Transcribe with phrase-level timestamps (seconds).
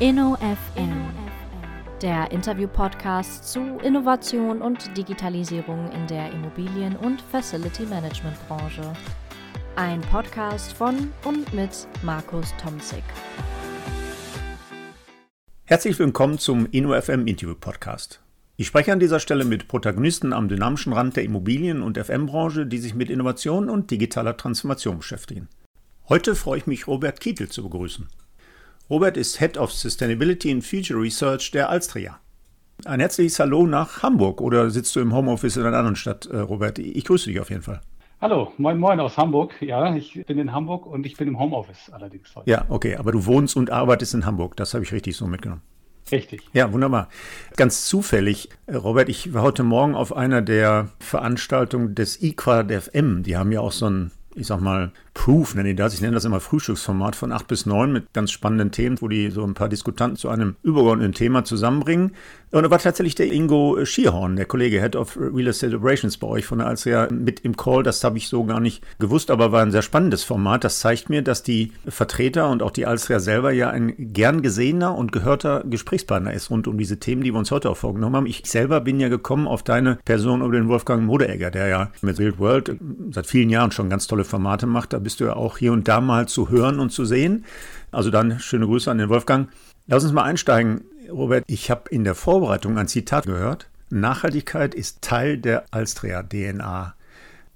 [0.00, 1.10] InnoFM,
[2.00, 8.94] der Interview-Podcast zu Innovation und Digitalisierung in der Immobilien- und Facility-Management-Branche.
[9.76, 13.02] Ein Podcast von und mit Markus Tomzig.
[15.66, 18.22] Herzlich willkommen zum InnoFM Interview Podcast.
[18.56, 22.78] Ich spreche an dieser Stelle mit Protagonisten am dynamischen Rand der Immobilien- und FM-Branche, die
[22.78, 25.50] sich mit Innovation und digitaler Transformation beschäftigen.
[26.08, 28.08] Heute freue ich mich, Robert Kietel zu begrüßen.
[28.90, 32.18] Robert ist Head of Sustainability and Future Research der Alstria.
[32.84, 36.38] Ein herzliches Hallo nach Hamburg oder sitzt du im Homeoffice in einer anderen Stadt, äh,
[36.38, 36.80] Robert?
[36.80, 37.80] Ich grüße dich auf jeden Fall.
[38.20, 39.54] Hallo, moin moin aus Hamburg.
[39.62, 42.50] Ja, ich bin in Hamburg und ich bin im Homeoffice allerdings heute.
[42.50, 44.56] Ja, okay, aber du wohnst und arbeitest in Hamburg.
[44.56, 45.62] Das habe ich richtig so mitgenommen.
[46.10, 46.42] Richtig.
[46.52, 47.10] Ja, wunderbar.
[47.56, 53.22] Ganz zufällig, äh, Robert, ich war heute Morgen auf einer der Veranstaltungen des IQUAD FM.
[53.22, 55.92] Die haben ja auch so ein ich sag mal, Proof nenne ich das.
[55.92, 59.30] Ich nenne das immer Frühstücksformat von 8 bis 9 mit ganz spannenden Themen, wo die
[59.30, 62.12] so ein paar Diskutanten zu einem übergeordneten Thema zusammenbringen.
[62.52, 66.26] Und da war tatsächlich der Ingo Schierhorn, der Kollege Head of Real Estate Operations bei
[66.26, 67.82] euch von der Alstria mit im Call.
[67.82, 70.64] Das habe ich so gar nicht gewusst, aber war ein sehr spannendes Format.
[70.64, 74.96] Das zeigt mir, dass die Vertreter und auch die Alstria selber ja ein gern gesehener
[74.96, 78.26] und gehörter Gesprächspartner ist rund um diese Themen, die wir uns heute auch vorgenommen haben.
[78.26, 82.18] Ich selber bin ja gekommen auf deine Person über den Wolfgang Moderegger, der ja mit
[82.18, 82.76] Wild World
[83.10, 84.92] seit vielen Jahren schon ganz tolle Formate macht.
[84.92, 87.44] Da bist du ja auch hier und da mal zu hören und zu sehen.
[87.90, 89.48] Also dann schöne Grüße an den Wolfgang.
[89.86, 90.82] Lass uns mal einsteigen.
[91.10, 93.68] Robert, ich habe in der Vorbereitung ein Zitat gehört.
[93.90, 96.94] Nachhaltigkeit ist Teil der Alstria-DNA.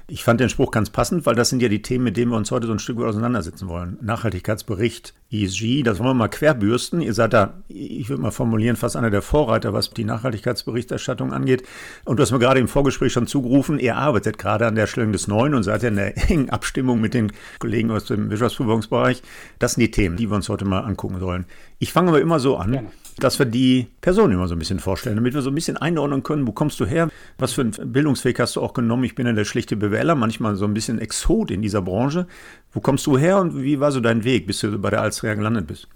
[0.07, 2.37] Ich fand den Spruch ganz passend, weil das sind ja die Themen, mit denen wir
[2.37, 3.97] uns heute so ein Stück weit auseinandersetzen wollen.
[4.03, 7.01] Nachhaltigkeitsbericht, ESG, das wollen wir mal querbürsten.
[7.01, 11.63] Ihr seid da, ich würde mal formulieren, fast einer der Vorreiter, was die Nachhaltigkeitsberichterstattung angeht.
[12.05, 15.13] Und du hast mir gerade im Vorgespräch schon zugerufen, ihr arbeitet gerade an der Stellung
[15.13, 19.23] des Neuen und seid ja in der engen Abstimmung mit den Kollegen aus dem Wirtschaftsprüfungsbereich.
[19.59, 21.47] Das sind die Themen, die wir uns heute mal angucken sollen.
[21.79, 22.73] Ich fange aber immer so an.
[22.73, 25.77] Gerne dass wir die Person immer so ein bisschen vorstellen, damit wir so ein bisschen
[25.77, 29.05] einordnen können, wo kommst du her, was für einen Bildungsweg hast du auch genommen.
[29.05, 32.27] Ich bin ja der schlichte Bewähler, manchmal so ein bisschen Exot in dieser Branche.
[32.73, 35.35] Wo kommst du her und wie war so dein Weg, bis du bei der Alstria
[35.35, 35.89] gelandet bist?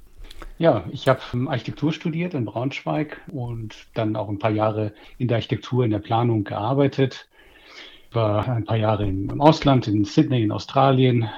[0.59, 5.37] Ja, ich habe Architektur studiert in Braunschweig und dann auch ein paar Jahre in der
[5.37, 7.28] Architektur, in der Planung gearbeitet
[8.13, 11.29] war ein paar Jahre im Ausland, in Sydney, in Australien,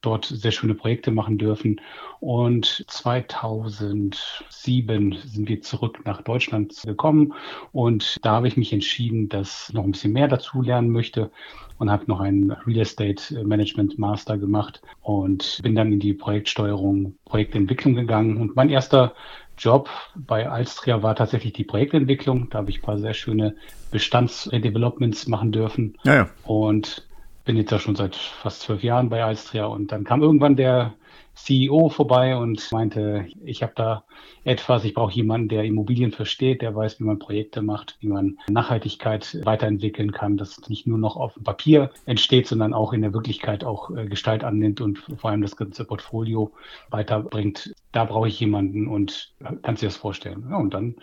[0.00, 1.80] dort sehr schöne Projekte machen dürfen.
[2.20, 7.34] Und 2007 sind wir zurück nach Deutschland gekommen
[7.72, 11.30] und da habe ich mich entschieden, dass ich noch ein bisschen mehr dazu lernen möchte
[11.78, 17.18] und habe noch einen Real Estate Management Master gemacht und bin dann in die Projektsteuerung,
[17.26, 18.40] Projektentwicklung gegangen.
[18.40, 19.12] Und mein erster
[19.58, 22.50] Job bei Alstria war tatsächlich die Projektentwicklung.
[22.50, 23.56] Da habe ich ein paar sehr schöne
[23.90, 25.96] Bestandsdevelopments machen dürfen.
[26.04, 26.28] Ja, ja.
[26.42, 27.06] Und
[27.44, 29.66] bin jetzt ja schon seit fast zwölf Jahren bei Alstria.
[29.66, 30.94] Und dann kam irgendwann der
[31.34, 34.04] CEO vorbei und meinte, ich habe da
[34.44, 38.38] etwas, ich brauche jemanden, der Immobilien versteht, der weiß, wie man Projekte macht, wie man
[38.48, 43.12] Nachhaltigkeit weiterentwickeln kann, dass nicht nur noch auf dem Papier entsteht, sondern auch in der
[43.12, 46.52] Wirklichkeit auch äh, Gestalt annimmt und vor allem das ganze Portfolio
[46.90, 47.74] weiterbringt.
[47.92, 50.46] Da brauche ich jemanden und kannst dir das vorstellen.
[50.50, 50.96] Ja, und dann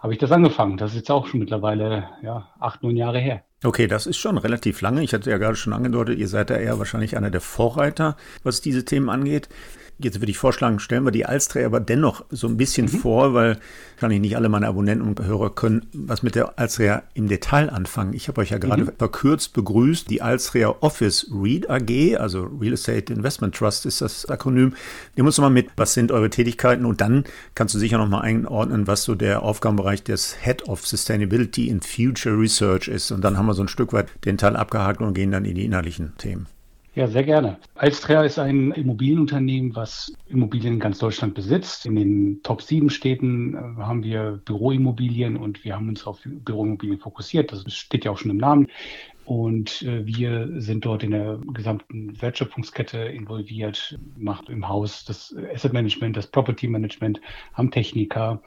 [0.00, 0.76] habe ich das angefangen.
[0.76, 3.45] Das ist jetzt auch schon mittlerweile ja, acht, neun Jahre her.
[3.64, 5.02] Okay, das ist schon relativ lange.
[5.02, 8.60] Ich hatte ja gerade schon angedeutet, ihr seid da eher wahrscheinlich einer der Vorreiter, was
[8.60, 9.48] diese Themen angeht.
[9.98, 12.98] Jetzt würde ich vorschlagen, stellen wir die Alstria aber dennoch so ein bisschen mhm.
[12.98, 13.58] vor, weil
[13.94, 18.12] wahrscheinlich nicht alle meine Abonnenten und Hörer können was mit der Alstria im Detail anfangen.
[18.12, 18.92] Ich habe euch ja gerade mhm.
[18.98, 20.10] verkürzt begrüßt.
[20.10, 24.74] Die Alstria Office REIT AG, also Real Estate Investment Trust ist das Akronym.
[25.16, 27.24] Nimm uns mal mit, was sind eure Tätigkeiten und dann
[27.54, 31.80] kannst du sicher noch mal einordnen, was so der Aufgabenbereich des Head of Sustainability in
[31.80, 33.12] Future Research ist.
[33.12, 35.54] Und dann haben wir so ein Stück weit den Teil abgehakt und gehen dann in
[35.54, 36.46] die inhaltlichen Themen.
[36.96, 37.58] Ja, sehr gerne.
[37.74, 41.84] Alstria ist ein Immobilienunternehmen, was Immobilien in ganz Deutschland besitzt.
[41.84, 46.98] In den Top 7 Städten äh, haben wir Büroimmobilien und wir haben uns auf Büroimmobilien
[46.98, 47.52] fokussiert.
[47.52, 48.68] Das steht ja auch schon im Namen.
[49.26, 55.74] Und äh, wir sind dort in der gesamten Wertschöpfungskette involviert, macht im Haus das Asset
[55.74, 57.20] Management, das Property Management,
[57.52, 58.40] haben Techniker,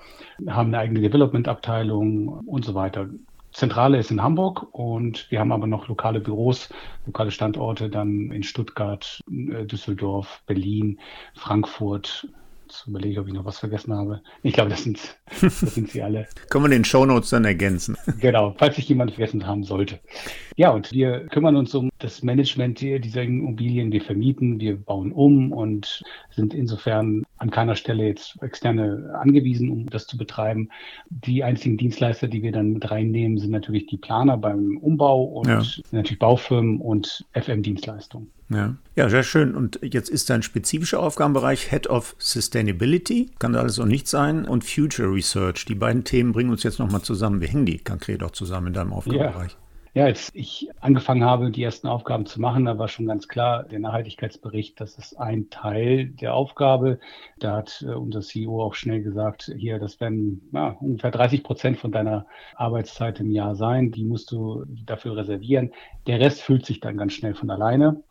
[0.47, 3.09] haben eine eigene Development-Abteilung und so weiter.
[3.51, 6.69] Zentrale ist in Hamburg und wir haben aber noch lokale Büros,
[7.05, 10.99] lokale Standorte dann in Stuttgart, äh, Düsseldorf, Berlin,
[11.33, 12.27] Frankfurt,
[12.69, 14.21] Jetzt überlege, ob ich noch was vergessen habe.
[14.44, 15.00] Ich glaube, das sind,
[15.42, 16.27] das sind sie alle.
[16.50, 17.98] Können wir den Shownotes dann ergänzen?
[18.19, 20.00] Genau, falls sich jemand vergessen haben sollte.
[20.56, 23.92] Ja, und wir kümmern uns um das Management dieser Immobilien.
[23.92, 29.89] Wir vermieten, wir bauen um und sind insofern an keiner Stelle jetzt externe angewiesen, um
[29.89, 30.69] das zu betreiben.
[31.10, 35.48] Die einzigen Dienstleister, die wir dann mit reinnehmen, sind natürlich die Planer beim Umbau und
[35.48, 35.63] ja.
[35.92, 38.30] natürlich Baufirmen und FM-Dienstleistungen.
[38.50, 38.75] Ja.
[38.95, 39.56] ja, sehr schön.
[39.56, 44.45] Und jetzt ist dein spezifischer Aufgabenbereich Head of Sustainability Sustainability, kann alles auch nicht sein,
[44.45, 45.65] und Future Research.
[45.65, 47.41] Die beiden Themen bringen uns jetzt nochmal zusammen.
[47.41, 49.51] Wie hängen die konkret auch zusammen in deinem Aufgabenbereich?
[49.51, 49.57] Ja.
[49.95, 53.63] Ja, als ich angefangen habe, die ersten Aufgaben zu machen, da war schon ganz klar,
[53.63, 57.00] der Nachhaltigkeitsbericht, das ist ein Teil der Aufgabe.
[57.39, 61.79] Da hat äh, unser CEO auch schnell gesagt, hier, das werden ja, ungefähr 30 Prozent
[61.79, 63.91] von deiner Arbeitszeit im Jahr sein.
[63.91, 65.71] Die musst du dafür reservieren.
[66.06, 68.03] Der Rest fühlt sich dann ganz schnell von alleine.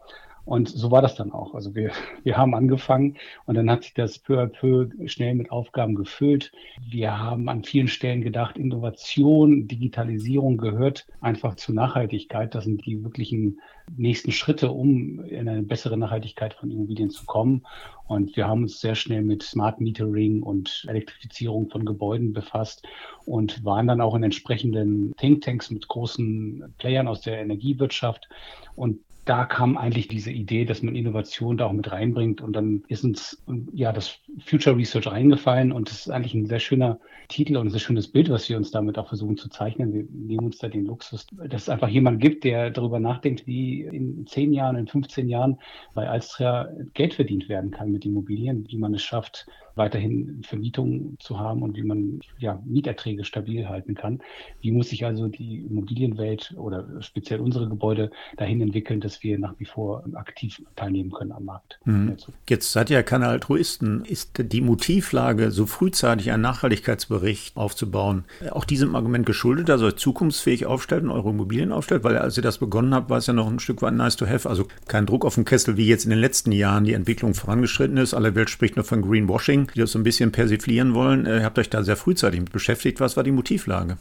[0.49, 1.53] Und so war das dann auch.
[1.53, 1.93] Also wir,
[2.25, 6.53] wir haben angefangen und dann hat sich das peu à peu schnell mit Aufgaben gefüllt.
[6.89, 12.55] Wir haben an vielen Stellen gedacht, Innovation, Digitalisierung gehört einfach zur Nachhaltigkeit.
[12.55, 13.61] Das sind die wirklichen
[13.95, 17.67] nächsten Schritte, um in eine bessere Nachhaltigkeit von Immobilien zu kommen.
[18.07, 22.87] Und wir haben uns sehr schnell mit Smart Metering und Elektrifizierung von Gebäuden befasst
[23.27, 28.31] und waren dann auch in entsprechenden Thinktanks mit großen Playern aus der Energiewirtschaft.
[28.75, 32.41] Und da kam eigentlich diese Idee, dass man Innovation da auch mit reinbringt.
[32.41, 33.43] Und dann ist uns
[33.75, 36.99] ja das Future Research eingefallen und das ist eigentlich ein sehr schöner
[37.29, 39.93] Titel und ein sehr schönes Bild, was wir uns damit auch versuchen zu zeichnen.
[39.93, 43.83] Wir nehmen uns da den Luxus, dass es einfach jemand gibt, der darüber nachdenkt, wie
[43.83, 45.59] in zehn Jahren, in 15 Jahren
[45.95, 49.47] bei Alstria Geld verdient werden kann mit Immobilien, wie man es schafft,
[49.79, 54.21] weiterhin Vermietungen zu haben und wie man ja, Mieterträge stabil halten kann.
[54.61, 59.55] Wie muss sich also die Immobilienwelt oder speziell unsere Gebäude dahin entwickeln, dass wir nach
[59.59, 61.79] wie vor aktiv teilnehmen können am Markt?
[61.85, 62.17] Mhm.
[62.49, 64.05] Jetzt seid ihr ja keine Altruisten.
[64.05, 71.05] Ist die Motivlage, so frühzeitig einen Nachhaltigkeitsbericht aufzubauen, auch diesem Argument geschuldet, also zukunftsfähig aufstellt
[71.05, 72.05] und eure Immobilien aufstellt?
[72.05, 74.27] Weil als ihr das begonnen habt, war es ja noch ein Stück weit nice to
[74.27, 74.49] have.
[74.49, 77.97] Also kein Druck auf den Kessel, wie jetzt in den letzten Jahren die Entwicklung vorangeschritten
[77.97, 78.15] ist.
[78.15, 81.27] Alle Welt spricht nur von Greenwashing die das so ein bisschen persiflieren wollen.
[81.27, 83.01] Ihr habt euch da sehr frühzeitig mit beschäftigt.
[83.01, 83.99] Was war die Motivlage?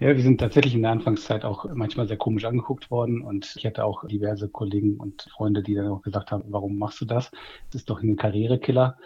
[0.00, 3.66] Ja, wir sind tatsächlich in der Anfangszeit auch manchmal sehr komisch angeguckt worden und ich
[3.66, 7.30] hatte auch diverse Kollegen und Freunde, die dann auch gesagt haben, warum machst du das?
[7.70, 8.96] Das ist doch ein Karrierekiller.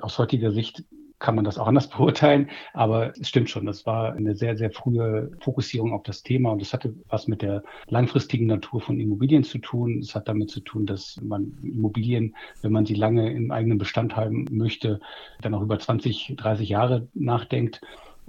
[0.00, 0.82] Aus heutiger Sicht
[1.20, 2.50] kann man das auch anders beurteilen.
[2.72, 6.60] Aber es stimmt schon, das war eine sehr, sehr frühe Fokussierung auf das Thema und
[6.60, 10.00] es hatte was mit der langfristigen Natur von Immobilien zu tun.
[10.00, 14.16] Es hat damit zu tun, dass man Immobilien, wenn man sie lange im eigenen Bestand
[14.16, 15.00] haben möchte,
[15.42, 17.80] dann auch über 20, 30 Jahre nachdenkt.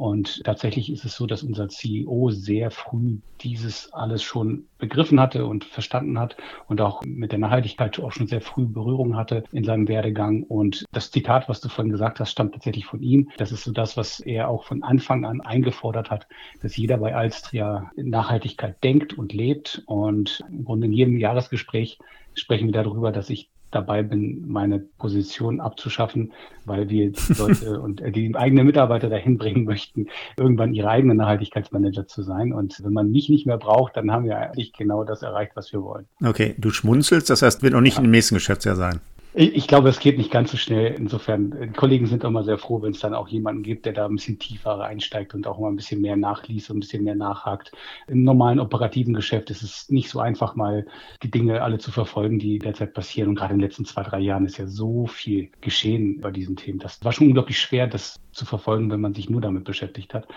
[0.02, 5.46] Und tatsächlich ist es so, dass unser CEO sehr früh dieses alles schon begriffen hatte
[5.46, 6.36] und verstanden hat
[6.68, 10.42] und auch mit der Nachhaltigkeit auch schon sehr früh Berührung hatte in seinem Werdegang.
[10.42, 13.30] Und das Zitat, was du vorhin gesagt hast, stammt tatsächlich von ihm.
[13.38, 16.28] Das ist so das, was er auch von Anfang an eingefordert hat,
[16.64, 19.84] dass jeder bei Alstria Nachhaltigkeit denkt und lebt.
[19.86, 22.00] Und im Grunde in jedem Jahresgespräch
[22.34, 26.34] sprechen wir darüber, dass ich dabei bin, meine Position abzuschaffen,
[26.66, 30.08] weil wir die Leute und die eigenen Mitarbeiter dahin bringen möchten,
[30.38, 32.54] irgendwann ihre eigenen Nachhaltigkeitsmanager zu sein.
[32.54, 35.72] Und wenn man mich nicht mehr braucht, dann haben wir eigentlich genau das erreicht, was
[35.72, 36.06] wir wollen.
[36.24, 38.04] Okay, du schmunzelst, das heißt, wird auch nicht ja.
[38.04, 39.00] im nächsten Geschäftsjahr sein.
[39.34, 40.94] Ich, glaube, es geht nicht ganz so schnell.
[40.94, 44.06] Insofern, die Kollegen sind immer sehr froh, wenn es dann auch jemanden gibt, der da
[44.06, 47.16] ein bisschen tiefer einsteigt und auch mal ein bisschen mehr nachliest und ein bisschen mehr
[47.16, 47.72] nachhakt.
[48.08, 50.86] Im normalen operativen Geschäft ist es nicht so einfach, mal
[51.24, 53.30] die Dinge alle zu verfolgen, die derzeit passieren.
[53.30, 56.58] Und gerade in den letzten zwei, drei Jahren ist ja so viel geschehen bei diesen
[56.58, 56.80] Themen.
[56.80, 60.28] Das war schon unglaublich schwer, das zu verfolgen, wenn man sich nur damit beschäftigt hat.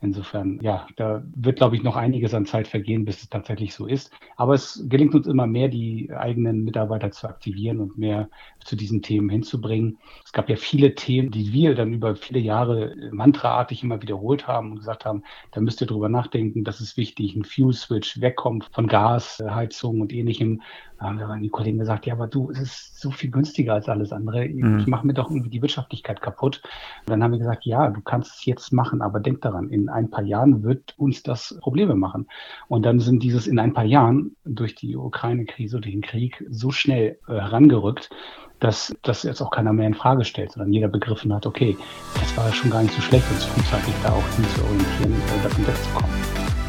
[0.00, 3.86] Insofern, ja, da wird, glaube ich, noch einiges an Zeit vergehen, bis es tatsächlich so
[3.86, 4.10] ist.
[4.36, 8.28] Aber es gelingt uns immer mehr, die eigenen Mitarbeiter zu aktivieren und mehr
[8.64, 9.98] zu diesen Themen hinzubringen.
[10.24, 14.72] Es gab ja viele Themen, die wir dann über viele Jahre mantraartig immer wiederholt haben
[14.72, 18.68] und gesagt haben, da müsst ihr drüber nachdenken, das ist wichtig, ein Fuel Switch wegkommt
[18.72, 20.62] von Gas, Heizung und ähnlichem.
[21.02, 23.88] Da haben dann die Kollegen gesagt, ja, aber du, es ist so viel günstiger als
[23.88, 24.48] alles andere.
[24.48, 24.78] Mhm.
[24.78, 26.62] Ich mache mir doch irgendwie die Wirtschaftlichkeit kaputt.
[27.00, 29.88] Und dann haben wir gesagt, ja, du kannst es jetzt machen, aber denk daran, in
[29.88, 32.28] ein paar Jahren wird uns das Probleme machen.
[32.68, 36.70] Und dann sind dieses in ein paar Jahren durch die Ukraine-Krise, durch den Krieg so
[36.70, 38.10] schnell äh, herangerückt,
[38.60, 41.76] dass das jetzt auch keiner mehr in Frage stellt, sondern jeder begriffen hat, okay,
[42.14, 45.42] das war schon gar nicht so schlecht, uns frühzeitig da auch hin zu orientieren, äh,
[45.42, 46.61] davon wegzukommen.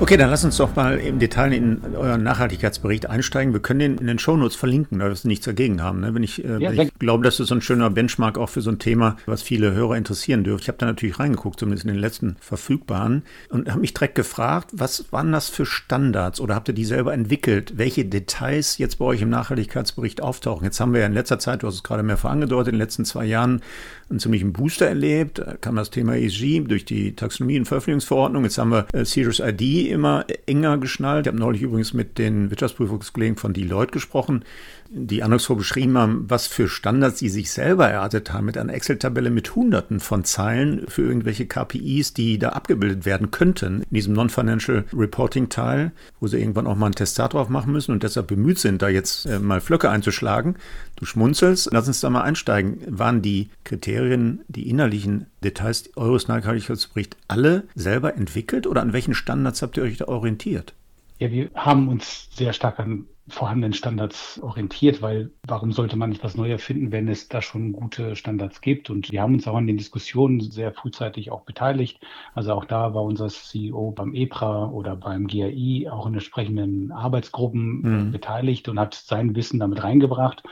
[0.00, 3.52] Okay, dann lass uns doch mal im Detail in euren Nachhaltigkeitsbericht einsteigen.
[3.52, 5.98] Wir können den in den Shownotes verlinken, da wir nichts dagegen haben.
[5.98, 6.14] Ne?
[6.14, 8.70] Wenn ich, äh, ja, ich glaube, das ist so ein schöner Benchmark auch für so
[8.70, 10.62] ein Thema, was viele Hörer interessieren dürfte.
[10.62, 14.70] Ich habe da natürlich reingeguckt, zumindest in den letzten verfügbaren, und habe mich direkt gefragt,
[14.72, 17.72] was waren das für Standards oder habt ihr die selber entwickelt?
[17.76, 20.64] Welche Details jetzt bei euch im Nachhaltigkeitsbericht auftauchen?
[20.64, 22.82] Jetzt haben wir ja in letzter Zeit, du hast es gerade mehrfach angedeutet, in den
[22.82, 23.62] letzten zwei Jahren
[24.10, 25.38] einen ziemlichen Booster erlebt.
[25.38, 28.44] Da kam das Thema ESG durch die Taxonomie- und Veröffentlichungsverordnung.
[28.44, 31.26] Jetzt haben wir äh, Serious ID immer enger geschnallt.
[31.26, 34.44] Ich habe neulich übrigens mit den Wirtschaftsprüfungskollegen von Deloitte gesprochen,
[34.90, 39.30] die anspruchsvoll beschrieben haben, was für Standards sie sich selber erartet haben mit einer Excel-Tabelle
[39.30, 44.84] mit Hunderten von Zeilen für irgendwelche KPIs, die da abgebildet werden könnten in diesem Non-Financial
[44.92, 48.82] Reporting-Teil, wo sie irgendwann auch mal einen Testat drauf machen müssen und deshalb bemüht sind,
[48.82, 50.56] da jetzt äh, mal Flöcke einzuschlagen.
[50.96, 52.80] Du schmunzelst, lass uns da mal einsteigen.
[52.86, 59.62] Waren die Kriterien, die innerlichen Details eures Nachhaltigkeitsberichts alle selber entwickelt oder an welchen Standards
[59.62, 60.74] habt ihr euch da orientiert?
[61.18, 66.24] Ja, wir haben uns sehr stark an vorhandenen Standards orientiert, weil warum sollte man nicht
[66.24, 68.90] was Neues erfinden, wenn es da schon gute Standards gibt?
[68.90, 72.00] Und wir haben uns auch an den Diskussionen sehr frühzeitig auch beteiligt.
[72.34, 78.06] Also auch da war unser CEO beim EPRA oder beim GAI auch in entsprechenden Arbeitsgruppen
[78.06, 78.12] mhm.
[78.12, 80.42] beteiligt und hat sein Wissen damit reingebracht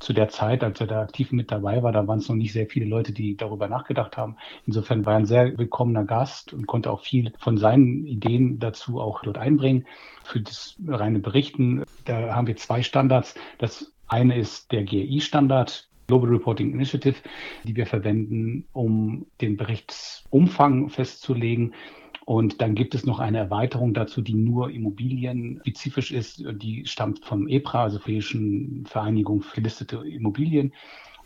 [0.00, 2.52] zu der Zeit, als er da aktiv mit dabei war, da waren es noch nicht
[2.52, 4.36] sehr viele Leute, die darüber nachgedacht haben.
[4.66, 9.00] Insofern war er ein sehr willkommener Gast und konnte auch viel von seinen Ideen dazu
[9.00, 9.86] auch dort einbringen.
[10.24, 13.34] Für das reine Berichten, da haben wir zwei Standards.
[13.58, 17.16] Das eine ist der GRI-Standard, Global Reporting Initiative,
[17.64, 21.74] die wir verwenden, um den Berichtsumfang festzulegen.
[22.26, 26.42] Und dann gibt es noch eine Erweiterung dazu, die nur immobilienspezifisch ist.
[26.44, 30.72] Die stammt vom EPRA, also Europäischen Vereinigung für listete Immobilien.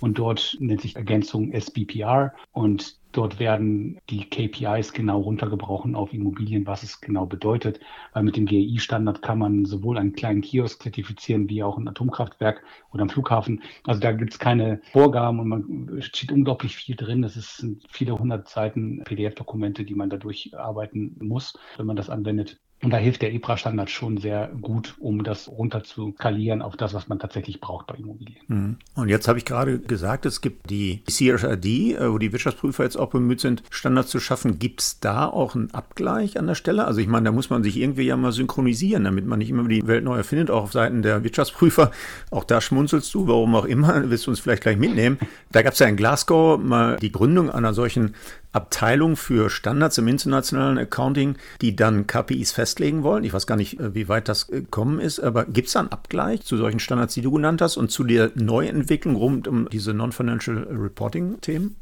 [0.00, 2.32] Und dort nennt sich Ergänzung SBPR.
[2.52, 7.80] Und Dort werden die KPIs genau runtergebrochen auf Immobilien, was es genau bedeutet.
[8.12, 12.62] Weil mit dem GEI-Standard kann man sowohl einen kleinen Kiosk zertifizieren wie auch ein Atomkraftwerk
[12.92, 13.62] oder einen Flughafen.
[13.84, 17.22] Also da gibt es keine Vorgaben und man steht unglaublich viel drin.
[17.22, 22.60] Das sind viele hundert Seiten PDF-Dokumente, die man da durcharbeiten muss, wenn man das anwendet.
[22.82, 26.94] Und da hilft der EPRA-Standard schon sehr gut, um das runter zu skalieren auf das,
[26.94, 28.40] was man tatsächlich braucht bei Immobilien.
[28.48, 28.76] Mhm.
[28.94, 32.96] Und jetzt habe ich gerade gesagt, es gibt die CRD, äh, wo die Wirtschaftsprüfer jetzt
[32.96, 34.58] auch bemüht sind, Standards zu schaffen.
[34.58, 36.86] Gibt es da auch einen Abgleich an der Stelle?
[36.86, 39.68] Also ich meine, da muss man sich irgendwie ja mal synchronisieren, damit man nicht immer
[39.68, 41.90] die Welt neu erfindet, auch auf Seiten der Wirtschaftsprüfer.
[42.30, 45.18] Auch da schmunzelst du, warum auch immer, willst du uns vielleicht gleich mitnehmen.
[45.52, 48.14] Da gab es ja in Glasgow mal die Gründung einer solchen
[48.52, 53.24] Abteilung für Standards im internationalen Accounting, die dann KPIs festlegen wollen.
[53.24, 55.92] Ich weiß gar nicht, äh, wie weit das gekommen ist, aber gibt es da einen
[55.92, 59.92] Abgleich zu solchen Standards, die du genannt hast und zu der Neuentwicklung rund um diese
[59.92, 61.76] Non-Financial Reporting-Themen?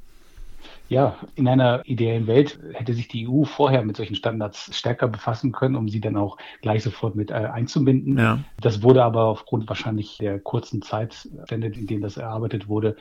[0.89, 5.53] Ja, in einer ideellen Welt hätte sich die EU vorher mit solchen Standards stärker befassen
[5.53, 8.17] können, um sie dann auch gleich sofort mit äh, einzubinden.
[8.17, 8.39] Ja.
[8.63, 12.97] Das wurde aber aufgrund wahrscheinlich der kurzen Zeitstände, in denen das erarbeitet wurde,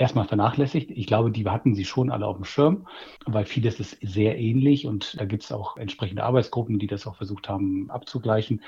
[0.00, 0.90] erstmal vernachlässigt.
[0.90, 2.86] Ich glaube, die hatten sie schon alle auf dem Schirm,
[3.26, 7.16] weil vieles ist sehr ähnlich und da gibt es auch entsprechende Arbeitsgruppen, die das auch
[7.16, 8.62] versucht haben abzugleichen.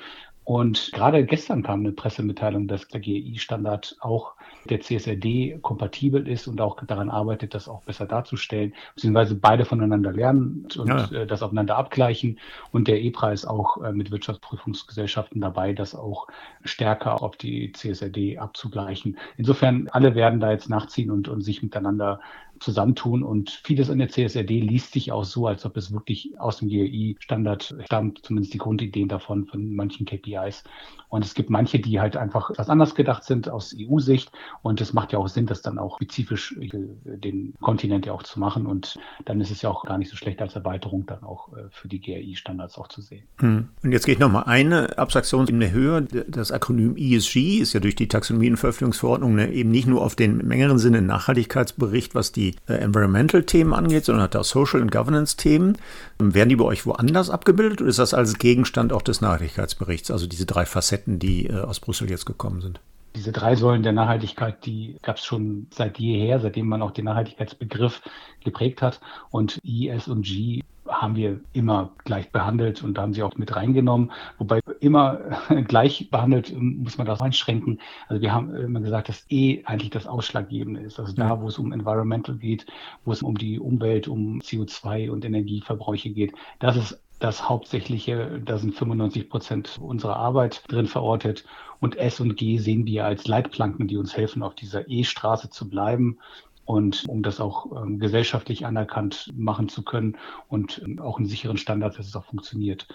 [0.45, 4.35] Und gerade gestern kam eine Pressemitteilung, dass der GI-Standard auch
[4.69, 10.13] der CSRD kompatibel ist und auch daran arbeitet, das auch besser darzustellen, beziehungsweise beide voneinander
[10.13, 11.11] lernen und ja.
[11.13, 12.41] Äh, das aufeinander abgleichen.
[12.73, 16.27] Und der EPRA ist auch äh, mit Wirtschaftsprüfungsgesellschaften dabei, das auch
[16.65, 19.19] stärker auf die CSRD abzugleichen.
[19.37, 22.21] Insofern, alle werden da jetzt nachziehen und, und sich miteinander
[22.63, 23.23] zusammentun.
[23.23, 26.69] Und vieles an der CSRD liest sich auch so, als ob es wirklich aus dem
[26.69, 30.65] GRI-Standard stammt, zumindest die Grundideen davon, von manchen KPIs.
[31.09, 34.33] Und es gibt manche, die halt einfach etwas anders gedacht sind aus EU-Sicht.
[34.63, 38.41] Und es macht ja auch Sinn, das dann auch spezifisch den Kontinent ja auch zu
[38.41, 38.65] machen.
[38.67, 41.65] Und dann ist es ja auch gar nicht so schlecht als Erweiterung dann auch äh,
[41.71, 43.25] für die GRI-Standards auch zu sehen.
[43.39, 43.69] Hm.
[43.83, 46.03] Und jetzt gehe ich nochmal eine Abstraktion in der Höhe.
[46.03, 50.79] Das Akronym ESG ist ja durch die Taxonomie-Veröffentlichungsverordnung ne, eben nicht nur auf den engeren
[50.79, 55.79] Sinne Nachhaltigkeitsbericht, was die äh, Environmental-Themen angeht, sondern hat auch Social- und Governance-Themen.
[56.19, 60.27] Werden die bei euch woanders abgebildet oder ist das als Gegenstand auch des Nachhaltigkeitsberichts, also
[60.27, 60.93] diese drei Facetten?
[60.93, 62.81] Facetten, die äh, aus Brüssel jetzt gekommen sind?
[63.15, 67.05] Diese drei Säulen der Nachhaltigkeit, die gab es schon seit jeher, seitdem man auch den
[67.05, 68.01] Nachhaltigkeitsbegriff
[68.43, 69.01] geprägt hat.
[69.31, 73.37] Und I, S und G haben wir immer gleich behandelt und da haben sie auch
[73.37, 74.13] mit reingenommen.
[74.39, 75.21] Wobei immer
[75.69, 77.81] gleich behandelt muss man das einschränken.
[78.09, 80.99] Also wir haben immer gesagt, dass E eigentlich das Ausschlaggebende ist.
[80.99, 82.67] Also da, wo es um Environmental geht,
[83.05, 88.59] wo es um die Umwelt, um CO2 und Energieverbräuche geht, das ist das Hauptsächliche, da
[88.59, 91.45] sind 95 Prozent unserer Arbeit drin verortet.
[91.79, 95.69] Und S und G sehen wir als Leitplanken, die uns helfen, auf dieser E-Straße zu
[95.69, 96.19] bleiben
[96.65, 100.17] und um das auch ähm, gesellschaftlich anerkannt machen zu können
[100.49, 102.89] und ähm, auch einen sicheren Standard, dass es auch funktioniert.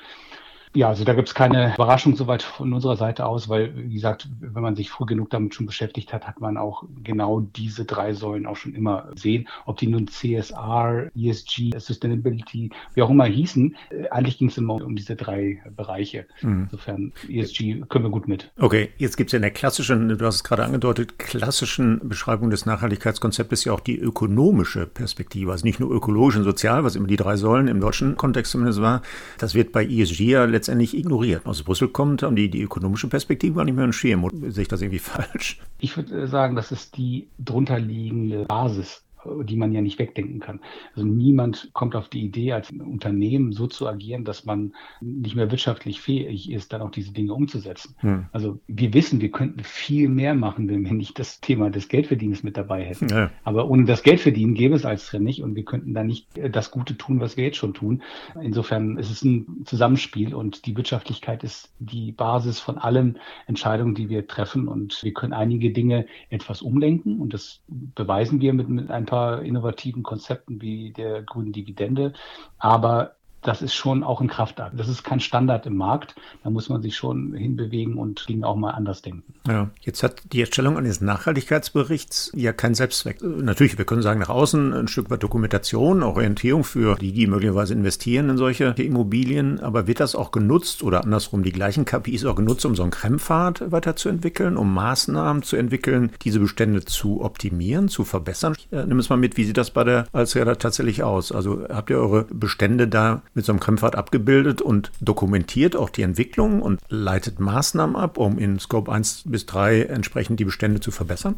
[0.77, 4.29] Ja, also da gibt es keine Überraschung soweit von unserer Seite aus, weil, wie gesagt,
[4.39, 8.13] wenn man sich früh genug damit schon beschäftigt hat, hat man auch genau diese drei
[8.13, 9.48] Säulen auch schon immer gesehen.
[9.65, 14.75] Ob die nun CSR, ESG, Sustainability, wie auch immer hießen, äh, eigentlich ging es immer
[14.75, 16.27] um diese drei Bereiche.
[16.43, 16.67] Mhm.
[16.69, 18.51] Insofern, ESG können wir gut mit.
[18.60, 22.51] Okay, jetzt gibt es ja in der klassischen, du hast es gerade angedeutet, klassischen Beschreibung
[22.51, 25.53] des Nachhaltigkeitskonzeptes ja auch die ökonomische Perspektive.
[25.53, 28.79] Also nicht nur ökologisch und sozial, was immer die drei Säulen im deutschen Kontext zumindest
[28.79, 29.01] war.
[29.39, 31.45] Das wird bei ESG ja letztendlich letztendlich ignoriert.
[31.45, 34.29] Aus Brüssel kommt, haben die die ökonomische Perspektive gar nicht mehr einen Schirm.
[34.51, 35.59] Sehe ich das irgendwie falsch?
[35.79, 39.03] Ich würde sagen, das ist die drunterliegende Basis
[39.43, 40.60] die man ja nicht wegdenken kann.
[40.96, 45.51] Also niemand kommt auf die Idee, als Unternehmen so zu agieren, dass man nicht mehr
[45.51, 47.96] wirtschaftlich fähig ist, dann auch diese Dinge umzusetzen.
[48.00, 48.25] Hm.
[48.31, 52.43] Also wir wissen, wir könnten viel mehr machen, wenn wir nicht das Thema des Geldverdienens
[52.43, 53.10] mit dabei hätten.
[53.10, 53.31] Ja.
[53.43, 56.98] Aber ohne das Geldverdienen gäbe es als nicht und wir könnten da nicht das Gute
[56.98, 58.03] tun, was wir jetzt schon tun.
[58.41, 63.17] Insofern ist es ein Zusammenspiel und die Wirtschaftlichkeit ist die Basis von allen
[63.48, 68.53] Entscheidungen, die wir treffen und wir können einige Dinge etwas umlenken und das beweisen wir
[68.53, 72.13] mit, mit ein paar super innovativen Konzepten wie der grünen Dividende.
[72.57, 73.16] Aber
[73.48, 74.77] das ist schon auch ein Kraftakt.
[74.77, 76.16] Das ist kein Standard im Markt.
[76.44, 79.24] Da muss man sich schon hinbewegen und Dinge auch mal anders denken.
[79.48, 83.22] Ja, jetzt hat die Erstellung eines Nachhaltigkeitsberichts ja keinen Selbstzweck.
[83.22, 87.74] Natürlich, wir können sagen, nach außen ein Stück weit Dokumentation, Orientierung für die, die möglicherweise
[87.74, 89.62] investieren in solche Immobilien.
[89.62, 92.92] Aber wird das auch genutzt oder andersrum die gleichen KPIs auch genutzt, um so einen
[92.92, 98.58] Krempfad weiterzuentwickeln, um Maßnahmen zu entwickeln, diese Bestände zu optimieren, zu verbessern?
[98.72, 101.32] Äh, nimm es mal mit, wie sieht das bei der Alsreda tatsächlich aus?
[101.32, 106.01] Also habt ihr eure Bestände da mit so einem Krempfad abgebildet und dokumentiert auch die
[106.01, 110.91] Entwicklung und leitet Maßnahmen ab, um in Scope 1 bis 3 entsprechend die Bestände zu
[110.91, 111.36] verbessern?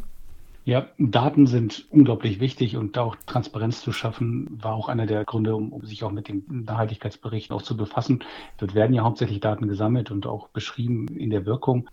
[0.66, 5.26] Ja, Daten sind unglaublich wichtig und da auch Transparenz zu schaffen, war auch einer der
[5.26, 8.24] Gründe, um, um, sich auch mit dem Nachhaltigkeitsbericht auch zu befassen.
[8.58, 11.90] Dort werden ja hauptsächlich Daten gesammelt und auch beschrieben in der Wirkung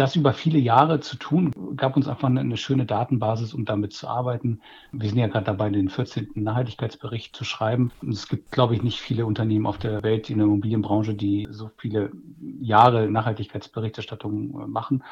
[0.00, 4.08] das über viele Jahre zu tun, gab uns einfach eine, schöne Datenbasis, um damit zu
[4.08, 4.60] arbeiten.
[4.92, 6.30] Wir sind ja gerade dabei, den 14.
[6.36, 7.92] Nachhaltigkeitsbericht zu schreiben.
[8.00, 11.48] Und es gibt, glaube ich, nicht viele Unternehmen auf der Welt in der Immobilienbranche, die
[11.50, 12.10] so viele
[12.60, 15.04] Jahre Nachhaltigkeitsberichterstattung äh, machen.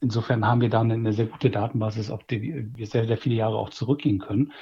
[0.00, 3.34] Insofern haben wir da eine, eine sehr gute Datenbasis, auf die wir sehr, sehr viele
[3.34, 4.52] Jahre auch zurückgehen können.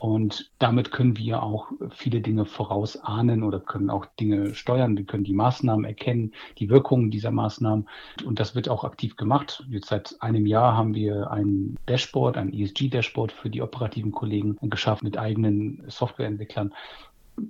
[0.00, 4.96] Und damit können wir auch viele Dinge vorausahnen oder können auch Dinge steuern.
[4.96, 7.86] Wir können die Maßnahmen erkennen, die Wirkungen dieser Maßnahmen.
[8.24, 9.62] Und das wird auch aktiv gemacht.
[9.68, 15.04] Jetzt seit einem Jahr haben wir ein Dashboard, ein ESG-Dashboard für die operativen Kollegen geschaffen
[15.04, 16.72] mit eigenen Softwareentwicklern,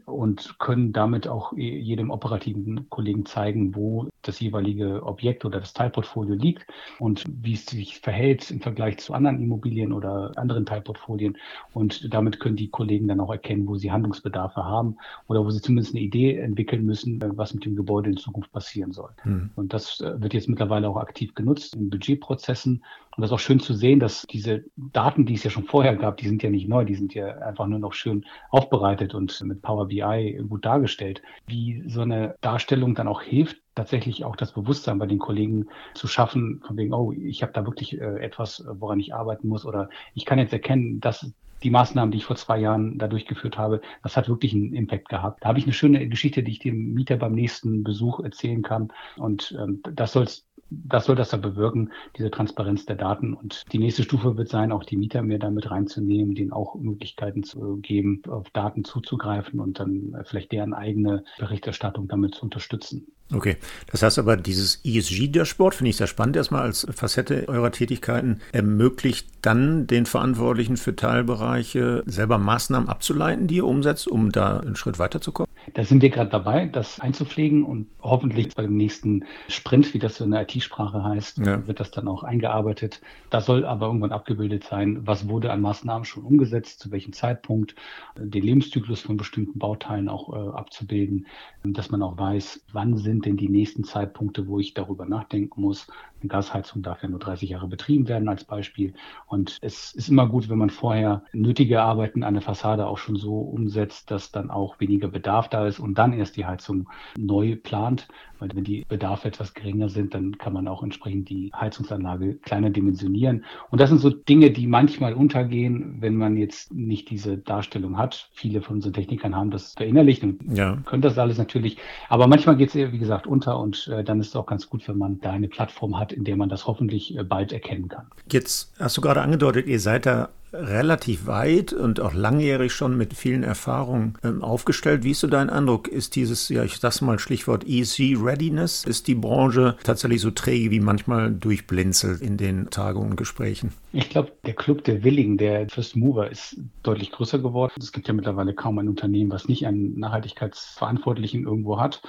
[0.06, 6.34] und können damit auch jedem operativen Kollegen zeigen, wo das jeweilige Objekt oder das Teilportfolio
[6.34, 6.66] liegt
[6.98, 11.38] und wie es sich verhält im Vergleich zu anderen Immobilien oder anderen Teilportfolien.
[11.72, 14.96] Und damit können die Kollegen dann auch erkennen, wo sie Handlungsbedarfe haben
[15.28, 18.92] oder wo sie zumindest eine Idee entwickeln müssen, was mit dem Gebäude in Zukunft passieren
[18.92, 19.10] soll.
[19.24, 19.50] Mhm.
[19.56, 22.84] Und das äh, wird jetzt mittlerweile auch aktiv genutzt in Budgetprozessen
[23.16, 25.96] und das ist auch schön zu sehen, dass diese Daten, die es ja schon vorher
[25.96, 29.40] gab, die sind ja nicht neu, die sind ja einfach nur noch schön aufbereitet und
[29.42, 31.20] mit Power BI gut dargestellt.
[31.46, 36.06] Wie so eine Darstellung dann auch hilft, tatsächlich auch das Bewusstsein bei den Kollegen zu
[36.06, 39.88] schaffen, von wegen, oh, ich habe da wirklich äh, etwas, woran ich arbeiten muss oder
[40.14, 43.80] ich kann jetzt erkennen, dass die Maßnahmen, die ich vor zwei Jahren da durchgeführt habe,
[44.02, 45.44] das hat wirklich einen Impact gehabt.
[45.44, 48.92] Da habe ich eine schöne Geschichte, die ich dem Mieter beim nächsten Besuch erzählen kann.
[49.16, 53.34] Und ähm, das soll es das soll das da bewirken, diese Transparenz der Daten.
[53.34, 57.42] Und die nächste Stufe wird sein, auch die Mieter mehr damit reinzunehmen, denen auch Möglichkeiten
[57.42, 63.06] zu geben, auf Daten zuzugreifen und dann vielleicht deren eigene Berichterstattung damit zu unterstützen.
[63.32, 63.56] Okay,
[63.92, 69.28] das heißt aber, dieses ESG-Dashboard finde ich sehr spannend erstmal als Facette eurer Tätigkeiten, ermöglicht
[69.42, 74.98] dann den Verantwortlichen für Teilbereiche selber Maßnahmen abzuleiten, die ihr umsetzt, um da einen Schritt
[74.98, 75.48] weiterzukommen?
[75.74, 80.24] Da sind wir gerade dabei, das einzupflegen und hoffentlich beim nächsten Sprint, wie das so
[80.24, 81.66] in der IT-Sprache heißt, ja.
[81.66, 83.00] wird das dann auch eingearbeitet.
[83.30, 87.74] Da soll aber irgendwann abgebildet sein, was wurde an Maßnahmen schon umgesetzt, zu welchem Zeitpunkt,
[88.16, 91.26] den Lebenszyklus von bestimmten Bauteilen auch äh, abzubilden,
[91.62, 95.86] dass man auch weiß, wann sind denn die nächsten Zeitpunkte, wo ich darüber nachdenken muss.
[96.20, 98.94] Eine Gasheizung darf ja nur 30 Jahre betrieben werden als Beispiel.
[99.26, 103.16] Und es ist immer gut, wenn man vorher nötige Arbeiten an der Fassade auch schon
[103.16, 107.56] so umsetzt, dass dann auch weniger Bedarf da ist und dann erst die Heizung neu
[107.56, 108.08] plant.
[108.40, 112.70] Weil wenn die Bedarfe etwas geringer sind, dann kann man auch entsprechend die Heizungsanlage kleiner
[112.70, 113.44] dimensionieren.
[113.70, 118.28] Und das sind so Dinge, die manchmal untergehen, wenn man jetzt nicht diese Darstellung hat.
[118.32, 120.76] Viele von unseren Technikern haben das verinnerlicht und ja.
[120.86, 121.76] können das alles natürlich.
[122.08, 124.86] Aber manchmal geht es, wie gesagt, unter und äh, dann ist es auch ganz gut,
[124.88, 128.06] wenn man da eine Plattform hat, in der man das hoffentlich äh, bald erkennen kann.
[128.30, 133.14] Jetzt hast du gerade angedeutet, ihr seid da relativ weit und auch langjährig schon mit
[133.14, 135.04] vielen Erfahrungen ähm, aufgestellt.
[135.04, 135.88] Wie ist so dein Eindruck?
[135.88, 140.70] Ist dieses, ja, ich sag's mal Stichwort EC Readiness, ist die Branche tatsächlich so träge
[140.70, 143.72] wie manchmal durchblinzelt in den Tagungen und Gesprächen?
[143.92, 147.72] Ich glaube, der Club der Willigen, der First Mover, ist deutlich größer geworden.
[147.78, 152.02] Es gibt ja mittlerweile kaum ein Unternehmen, was nicht einen Nachhaltigkeitsverantwortlichen irgendwo hat.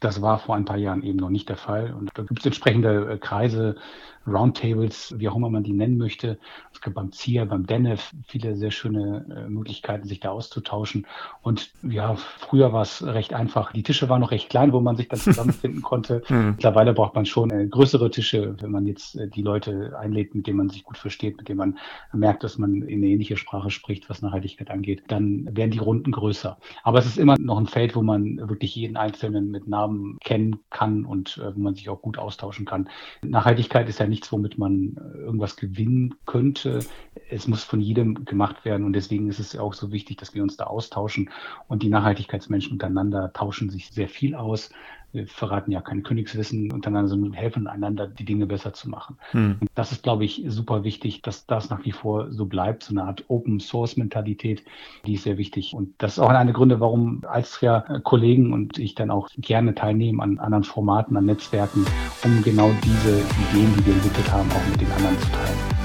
[0.00, 1.94] Das war vor ein paar Jahren eben noch nicht der Fall.
[1.94, 3.76] Und da gibt es entsprechende äh, Kreise,
[4.26, 6.38] Roundtables, wie auch immer man die nennen möchte.
[6.72, 11.06] Es gibt beim ZIA, beim DENEF viele sehr schöne äh, Möglichkeiten, sich da auszutauschen.
[11.42, 13.72] Und ja, früher war es recht einfach.
[13.72, 16.22] Die Tische waren noch recht klein, wo man sich dann zusammenfinden konnte.
[16.28, 16.50] Mhm.
[16.50, 20.46] Mittlerweile braucht man schon äh, größere Tische, wenn man jetzt äh, die Leute einlädt, mit
[20.46, 21.78] denen man sich gut versteht, mit denen man
[22.12, 25.04] merkt, dass man in eine ähnliche Sprache spricht, was Nachhaltigkeit angeht.
[25.08, 26.58] Dann werden die Runden größer.
[26.82, 30.60] Aber es ist immer noch ein Feld, wo man wirklich jeden Einzelnen mit Namen kennen
[30.70, 32.88] kann und äh, wo man sich auch gut austauschen kann.
[33.22, 36.80] Nachhaltigkeit ist ja nichts, womit man äh, irgendwas gewinnen könnte.
[37.28, 40.42] Es muss von jedem gemacht werden und deswegen ist es auch so wichtig, dass wir
[40.42, 41.28] uns da austauschen
[41.68, 44.70] und die Nachhaltigkeitsmenschen untereinander tauschen sich sehr viel aus
[45.16, 49.16] wir verraten ja kein Königswissen untereinander, sondern helfen einander, die Dinge besser zu machen.
[49.30, 49.56] Hm.
[49.60, 52.92] Und das ist, glaube ich, super wichtig, dass das nach wie vor so bleibt, so
[52.92, 54.62] eine Art Open Source Mentalität,
[55.06, 55.74] die ist sehr wichtig.
[55.74, 59.74] Und das ist auch einer der Gründe, warum Alstria Kollegen und ich dann auch gerne
[59.74, 61.86] teilnehmen an anderen Formaten, an Netzwerken,
[62.22, 63.18] um genau diese
[63.50, 65.76] Ideen, die wir entwickelt haben, auch mit den anderen zu teilen.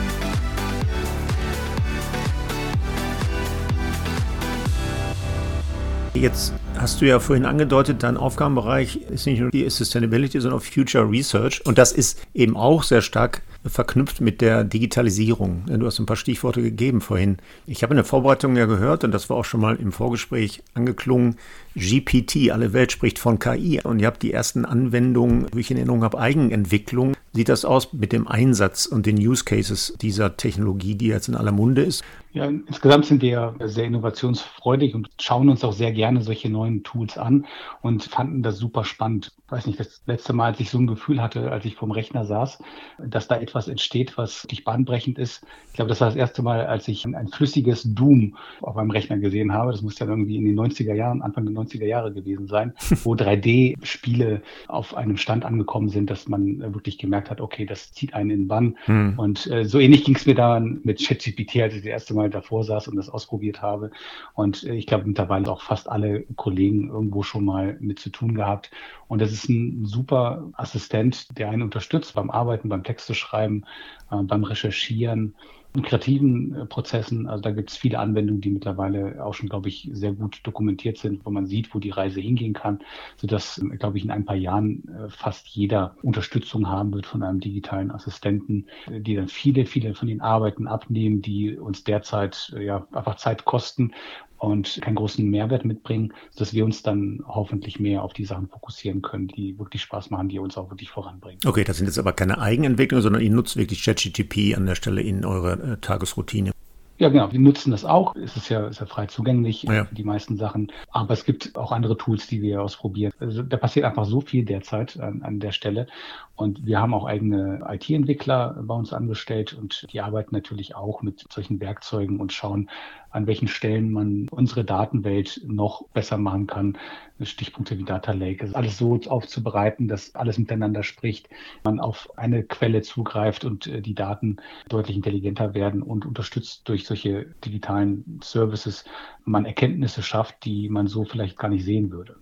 [6.14, 10.64] Jetzt hast du ja vorhin angedeutet, dein Aufgabenbereich ist nicht nur die Sustainability, sondern auch
[10.64, 11.64] Future Research.
[11.66, 15.66] Und das ist eben auch sehr stark verknüpft mit der Digitalisierung.
[15.68, 17.38] Du hast ein paar Stichworte gegeben vorhin.
[17.68, 20.64] Ich habe in der Vorbereitung ja gehört, und das war auch schon mal im Vorgespräch
[20.74, 21.36] angeklungen,
[21.76, 23.80] GPT, alle Welt spricht von KI.
[23.84, 27.14] Und ihr habt die ersten Anwendungen, wie ich in Erinnerung habe, Eigenentwicklung.
[27.34, 31.36] Sieht das aus mit dem Einsatz und den Use Cases dieser Technologie, die jetzt in
[31.36, 32.04] aller Munde ist?
[32.34, 37.18] Ja, insgesamt sind wir sehr innovationsfreudig und schauen uns auch sehr gerne solche neuen Tools
[37.18, 37.46] an
[37.82, 39.34] und fanden das super spannend.
[39.46, 41.92] Ich weiß nicht, das letzte Mal, als ich so ein Gefühl hatte, als ich vorm
[41.92, 42.60] Rechner saß,
[43.00, 45.46] dass da etwas entsteht, was wirklich bahnbrechend ist.
[45.68, 49.18] Ich glaube, das war das erste Mal, als ich ein, flüssiges Doom auf meinem Rechner
[49.18, 49.74] gesehen habe.
[49.74, 53.14] Das muss ja irgendwie in den 90er Jahren, Anfang der 90er Jahre gewesen sein, wo
[53.16, 58.30] 3D-Spiele auf einem Stand angekommen sind, dass man wirklich gemerkt hat, okay, das zieht einen
[58.30, 58.78] in den Bann.
[58.86, 59.20] Hm.
[59.20, 62.22] Und äh, so ähnlich ging es mir dann mit ChatGPT, als ich das erste Mal
[62.22, 63.90] Mal davor saß und das ausprobiert habe.
[64.36, 68.36] Und äh, ich glaube, mittlerweile auch fast alle Kollegen irgendwo schon mal mit zu tun
[68.36, 68.70] gehabt.
[69.08, 73.66] Und das ist ein super Assistent, der einen unterstützt beim Arbeiten, beim Texte schreiben,
[74.12, 75.36] äh, beim Recherchieren
[75.74, 79.70] in kreativen äh, Prozessen, also da gibt es viele Anwendungen, die mittlerweile auch schon, glaube
[79.70, 82.80] ich, sehr gut dokumentiert sind, wo man sieht, wo die Reise hingehen kann,
[83.16, 87.24] sodass, äh, glaube ich, in ein paar Jahren äh, fast jeder Unterstützung haben wird von
[87.24, 92.88] einem digitalen Assistenten, die dann viele, viele von den Arbeiten abnehmen, die uns derzeit ja
[92.92, 93.94] einfach Zeit kosten
[94.42, 99.04] und keinen großen Mehrwert mitbringen, dass wir uns dann hoffentlich mehr auf die Sachen fokussieren
[99.04, 101.40] können, die wirklich Spaß machen, die uns auch wirklich voranbringen.
[101.46, 105.02] Okay, das sind jetzt aber keine Eigenentwicklungen, sondern ihr nutzt wirklich ChatGTP an der Stelle
[105.02, 106.52] in eurer äh, Tagesroutine.
[106.98, 107.32] Ja, genau.
[107.32, 108.16] Wir nutzen das auch.
[108.16, 109.86] Es ist ja, ist ja frei zugänglich ja.
[109.86, 110.72] für die meisten Sachen.
[110.92, 113.12] Aber es gibt auch andere Tools, die wir ausprobieren.
[113.20, 115.88] Also da passiert einfach so viel derzeit an, an der Stelle.
[116.36, 121.26] Und wir haben auch eigene IT-Entwickler bei uns angestellt und die arbeiten natürlich auch mit
[121.32, 122.70] solchen Werkzeugen und schauen,
[123.12, 126.78] an welchen Stellen man unsere Datenwelt noch besser machen kann.
[127.22, 128.44] Stichpunkte wie Data Lake.
[128.44, 131.30] Also alles so aufzubereiten, dass alles miteinander spricht,
[131.64, 134.38] man auf eine Quelle zugreift und äh, die Daten
[134.70, 138.86] deutlich intelligenter werden und unterstützt durch solche digitalen Services
[139.24, 142.16] man Erkenntnisse schafft, die man so vielleicht gar nicht sehen würde.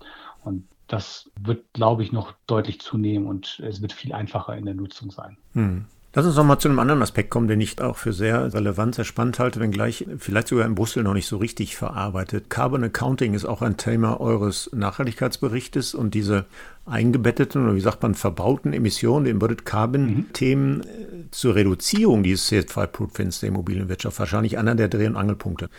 [0.43, 4.73] Und das wird, glaube ich, noch deutlich zunehmen und es wird viel einfacher in der
[4.73, 5.37] Nutzung sein.
[5.53, 5.85] Hm.
[6.11, 8.95] Lass uns noch mal zu einem anderen Aspekt kommen, den ich auch für sehr relevant,
[8.95, 12.49] sehr spannend halte, wenngleich vielleicht sogar in Brüssel noch nicht so richtig verarbeitet.
[12.49, 16.45] Carbon Accounting ist auch ein Thema eures Nachhaltigkeitsberichtes und diese
[16.89, 20.81] eingebetteten oder wie sagt man, verbauten Emissionen, die Embodied Carbon-Themen mhm.
[20.81, 25.69] Äh, zur Reduzierung dieses CO2-Footprints der Immobilienwirtschaft wahrscheinlich einer der Dreh- und Angelpunkte.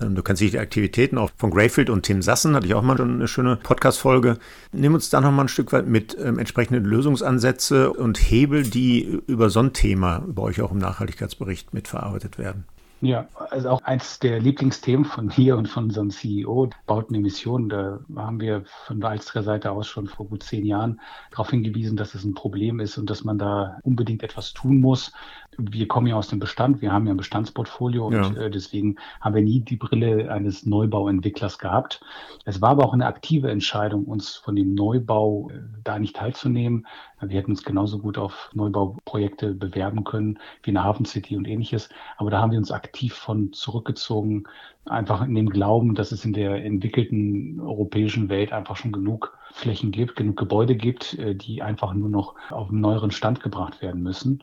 [0.00, 2.82] Ähm, du kennst dich die Aktivitäten auch von Greyfield und Tim Sassen, hatte ich auch
[2.82, 4.38] mal schon eine schöne Podcast-Folge.
[4.72, 9.20] Nimm uns da noch mal ein Stück weit mit ähm, entsprechenden Lösungsansätze und Hebel, die
[9.26, 12.64] über so ein Thema bei euch auch im Nachhaltigkeitsbericht mitverarbeitet werden.
[13.00, 17.68] Ja, also auch eins der Lieblingsthemen von mir und von unserem CEO, Bautenemissionen.
[17.68, 21.96] Da haben wir von der Alstria Seite aus schon vor gut zehn Jahren darauf hingewiesen,
[21.96, 25.12] dass es ein Problem ist und dass man da unbedingt etwas tun muss
[25.58, 28.26] wir kommen ja aus dem Bestand, wir haben ja ein Bestandsportfolio ja.
[28.26, 32.00] und äh, deswegen haben wir nie die Brille eines Neubauentwicklers gehabt.
[32.44, 36.86] Es war aber auch eine aktive Entscheidung, uns von dem Neubau äh, da nicht teilzunehmen.
[37.20, 41.88] Wir hätten uns genauso gut auf Neubauprojekte bewerben können wie eine Hafen City und ähnliches.
[42.16, 44.44] Aber da haben wir uns aktiv von zurückgezogen,
[44.84, 49.90] einfach in dem Glauben, dass es in der entwickelten europäischen Welt einfach schon genug Flächen
[49.90, 54.02] gibt, genug Gebäude gibt, äh, die einfach nur noch auf einen neueren Stand gebracht werden
[54.02, 54.42] müssen.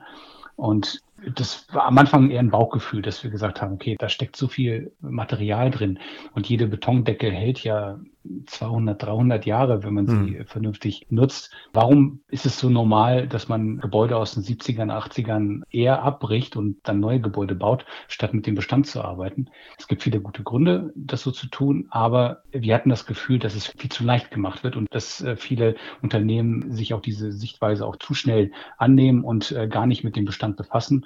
[0.56, 1.02] Und
[1.36, 4.48] das war am Anfang eher ein Bauchgefühl, dass wir gesagt haben, okay, da steckt so
[4.48, 6.00] viel Material drin
[6.34, 8.00] und jede Betondecke hält ja
[8.48, 10.46] 200, 300 Jahre, wenn man sie hm.
[10.46, 11.52] vernünftig nutzt.
[11.74, 16.78] Warum ist es so normal, dass man Gebäude aus den 70ern, 80ern eher abbricht und
[16.84, 19.48] dann neue Gebäude baut, statt mit dem Bestand zu arbeiten?
[19.78, 23.56] Es gibt viele gute Gründe, das so zu tun, aber wir hatten das Gefühl, dass
[23.56, 27.86] es viel zu leicht gemacht wird und dass äh, viele Unternehmen sich auch diese Sichtweise
[27.86, 31.05] auch zu schnell annehmen und äh, gar nicht mit dem Bestand befassen.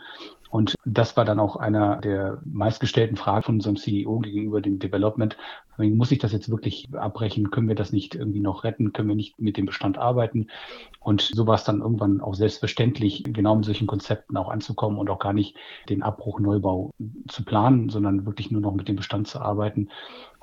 [0.51, 5.37] Und das war dann auch einer der meistgestellten Fragen von unserem CEO gegenüber dem Development.
[5.77, 7.51] Muss ich das jetzt wirklich abbrechen?
[7.51, 8.91] Können wir das nicht irgendwie noch retten?
[8.91, 10.47] Können wir nicht mit dem Bestand arbeiten?
[11.01, 15.09] Und so war es dann irgendwann auch selbstverständlich, genau mit solchen Konzepten auch anzukommen und
[15.11, 15.55] auch gar nicht
[15.87, 16.95] den Abbruch Neubau
[17.27, 19.89] zu planen, sondern wirklich nur noch mit dem Bestand zu arbeiten.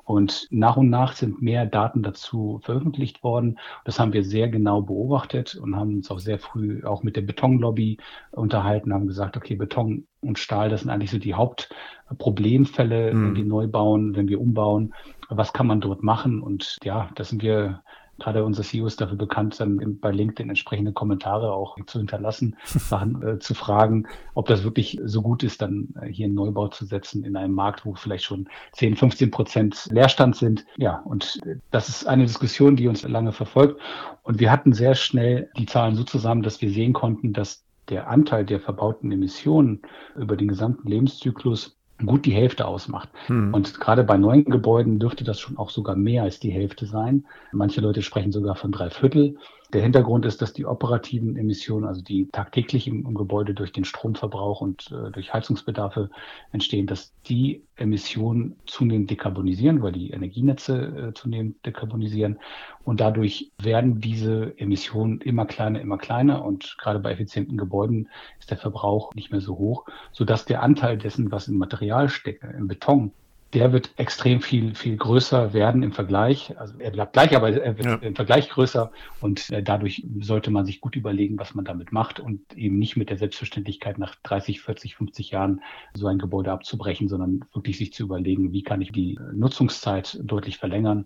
[0.07, 3.59] Und nach und nach sind mehr Daten dazu veröffentlicht worden.
[3.83, 7.23] Das haben wir sehr genau beobachtet und haben uns auch sehr früh auch mit der
[7.23, 7.97] Betonlobby
[8.31, 13.21] unterhalten, haben gesagt, okay, Beton und Stahl, das sind eigentlich so die Hauptproblemfälle, mhm.
[13.21, 14.93] wenn wir neu bauen, wenn wir umbauen.
[15.27, 16.41] Was kann man dort machen?
[16.41, 17.81] Und ja, da sind wir
[18.19, 23.21] Gerade unser CEO ist dafür bekannt, dann bei LinkedIn entsprechende Kommentare auch zu hinterlassen, Sachen
[23.21, 26.85] äh, zu fragen, ob das wirklich so gut ist, dann äh, hier einen Neubau zu
[26.85, 30.65] setzen in einem Markt, wo vielleicht schon 10, 15 Prozent Leerstand sind.
[30.77, 33.79] Ja, und äh, das ist eine Diskussion, die uns lange verfolgt.
[34.23, 38.09] Und wir hatten sehr schnell die Zahlen so zusammen, dass wir sehen konnten, dass der
[38.09, 39.81] Anteil der verbauten Emissionen
[40.15, 43.09] über den gesamten Lebenszyklus gut die Hälfte ausmacht.
[43.27, 43.53] Hm.
[43.53, 47.25] Und gerade bei neuen Gebäuden dürfte das schon auch sogar mehr als die Hälfte sein.
[47.51, 49.37] Manche Leute sprechen sogar von drei Viertel.
[49.73, 53.83] Der Hintergrund ist, dass die operativen Emissionen, also die tagtäglich im, im Gebäude durch den
[53.83, 56.09] Stromverbrauch und äh, durch Heizungsbedarfe
[56.53, 62.39] entstehen, dass die Emissionen zunehmend dekarbonisieren, weil die Energienetze äh, zunehmend dekarbonisieren.
[62.85, 66.45] Und dadurch werden diese Emissionen immer kleiner, immer kleiner.
[66.45, 68.07] Und gerade bei effizienten Gebäuden
[68.39, 72.41] ist der Verbrauch nicht mehr so hoch, sodass der Anteil dessen, was im Material steckt,
[72.43, 73.11] im Beton,
[73.53, 76.57] der wird extrem viel, viel größer werden im Vergleich.
[76.59, 77.95] Also er bleibt gleich, aber er wird ja.
[77.95, 82.19] im Vergleich größer und äh, dadurch sollte man sich gut überlegen, was man damit macht
[82.19, 85.61] und eben nicht mit der Selbstverständlichkeit nach 30, 40, 50 Jahren
[85.93, 90.57] so ein Gebäude abzubrechen, sondern wirklich sich zu überlegen, wie kann ich die Nutzungszeit deutlich
[90.57, 91.05] verlängern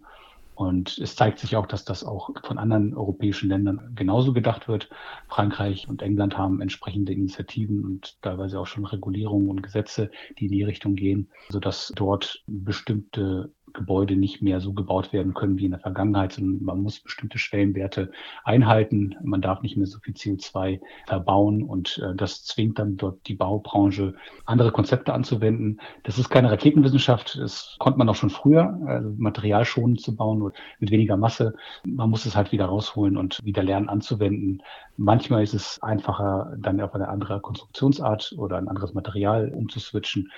[0.61, 4.89] und es zeigt sich auch, dass das auch von anderen europäischen Ländern genauso gedacht wird.
[5.27, 10.51] Frankreich und England haben entsprechende Initiativen und teilweise auch schon Regulierungen und Gesetze, die in
[10.51, 15.71] die Richtung gehen, sodass dort bestimmte Gebäude nicht mehr so gebaut werden können wie in
[15.71, 18.11] der Vergangenheit, sondern man muss bestimmte Schwellenwerte
[18.43, 19.15] einhalten.
[19.23, 23.35] Man darf nicht mehr so viel CO2 verbauen und äh, das zwingt dann dort die
[23.35, 24.13] Baubranche,
[24.45, 25.79] andere Konzepte anzuwenden.
[26.03, 27.37] Das ist keine Raketenwissenschaft.
[27.39, 30.41] Das konnte man auch schon früher, also materialschonend zu bauen
[30.79, 31.55] mit weniger Masse.
[31.85, 34.63] Man muss es halt wieder rausholen und wieder lernen anzuwenden.
[34.97, 40.31] Manchmal ist es einfacher, dann auf eine andere Konstruktionsart oder ein anderes Material umzuswitchen.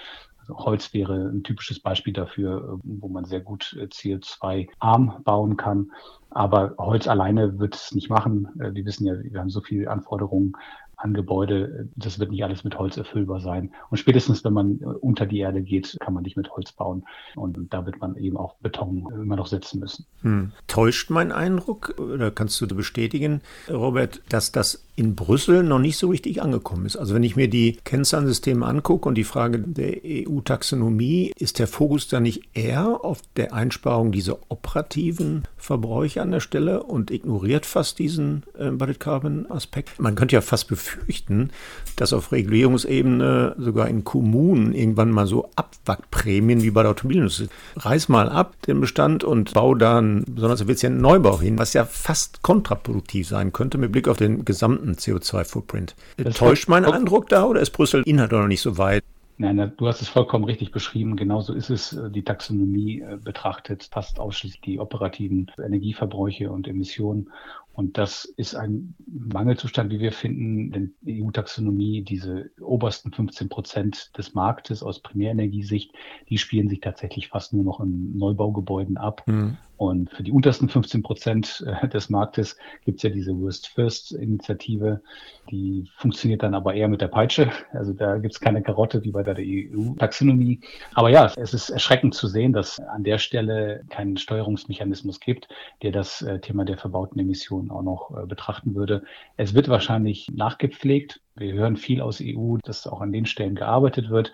[0.43, 5.91] Also Holz wäre ein typisches Beispiel dafür, wo man sehr gut äh, CO2-arm bauen kann.
[6.32, 8.49] Aber Holz alleine wird es nicht machen.
[8.60, 10.54] Äh, wir wissen ja, wir haben so viele Anforderungen
[10.97, 11.89] an Gebäude.
[11.95, 13.71] Das wird nicht alles mit Holz erfüllbar sein.
[13.89, 17.06] Und spätestens, wenn man unter die Erde geht, kann man nicht mit Holz bauen.
[17.36, 20.06] Und da wird man eben auch Beton immer noch setzen müssen.
[20.21, 20.51] Hm.
[20.67, 26.10] Täuscht mein Eindruck, oder kannst du bestätigen, Robert, dass das in Brüssel noch nicht so
[26.10, 26.97] richtig angekommen ist?
[26.97, 32.08] Also wenn ich mir die Kennzahnsysteme angucke und die Frage der EU-Taxonomie, ist der Fokus
[32.08, 37.99] da nicht eher auf der Einsparung dieser operativen Verbräuche an der Stelle und ignoriert fast
[37.99, 39.99] diesen äh, Embodied Carbon Aspekt?
[39.99, 41.49] Man könnte ja fast befürchten,
[41.95, 47.49] dass auf Regulierungsebene sogar in Kommunen irgendwann mal so Abwrackprämien wie bei der Automobilindustrie.
[47.77, 52.41] Reiß mal ab den Bestand und bau dann besonders effizienten Neubau hin, was ja fast
[52.41, 55.95] kontraproduktiv sein könnte mit Blick auf den gesamten CO2-Footprint.
[56.35, 59.03] Täuscht mein Eindruck da oder ist Brüssel inhaltlich noch nicht so weit?
[59.37, 61.15] Nein, du hast es vollkommen richtig beschrieben.
[61.15, 67.31] Genauso ist es, äh, die Taxonomie äh, betrachtet fast ausschließlich die operativen Energieverbräuche und Emissionen.
[67.73, 74.12] Und das ist ein Mangelzustand, wie wir finden, denn die EU-Taxonomie, diese obersten 15 Prozent
[74.15, 75.91] des Marktes aus Primärenergiesicht,
[76.29, 79.23] die spielen sich tatsächlich fast nur noch in Neubaugebäuden ab.
[79.25, 79.57] Mhm.
[79.75, 84.12] Und für die untersten 15 Prozent äh, des Marktes gibt es ja diese Worst First
[84.13, 85.01] Initiative.
[85.49, 87.51] Die funktioniert dann aber eher mit der Peitsche.
[87.71, 90.62] Also da gibt es keine Karotte wie bei der EU-Taxonomie.
[90.93, 95.47] Aber ja, es ist erschreckend zu sehen, dass an der Stelle keinen Steuerungsmechanismus gibt,
[95.81, 99.04] der das äh, Thema der verbauten Emissionen auch noch äh, betrachten würde.
[99.38, 101.21] Es wird wahrscheinlich nachgepflegt.
[101.36, 104.32] Wir hören viel aus EU, dass auch an den Stellen gearbeitet wird.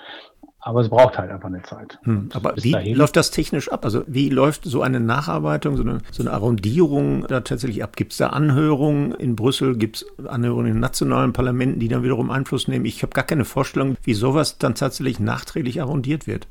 [0.62, 2.00] Aber es braucht halt einfach eine Zeit.
[2.04, 2.98] Hm, aber wie dahin.
[2.98, 3.86] läuft das technisch ab?
[3.86, 7.96] Also wie läuft so eine Nacharbeitung, so eine, so eine Arrondierung da tatsächlich ab?
[7.96, 9.78] Gibt es da Anhörungen in Brüssel?
[9.78, 12.84] Gibt es Anhörungen in nationalen Parlamenten, die dann wiederum Einfluss nehmen?
[12.84, 16.48] Ich habe gar keine Vorstellung, wie sowas dann tatsächlich nachträglich arrondiert wird.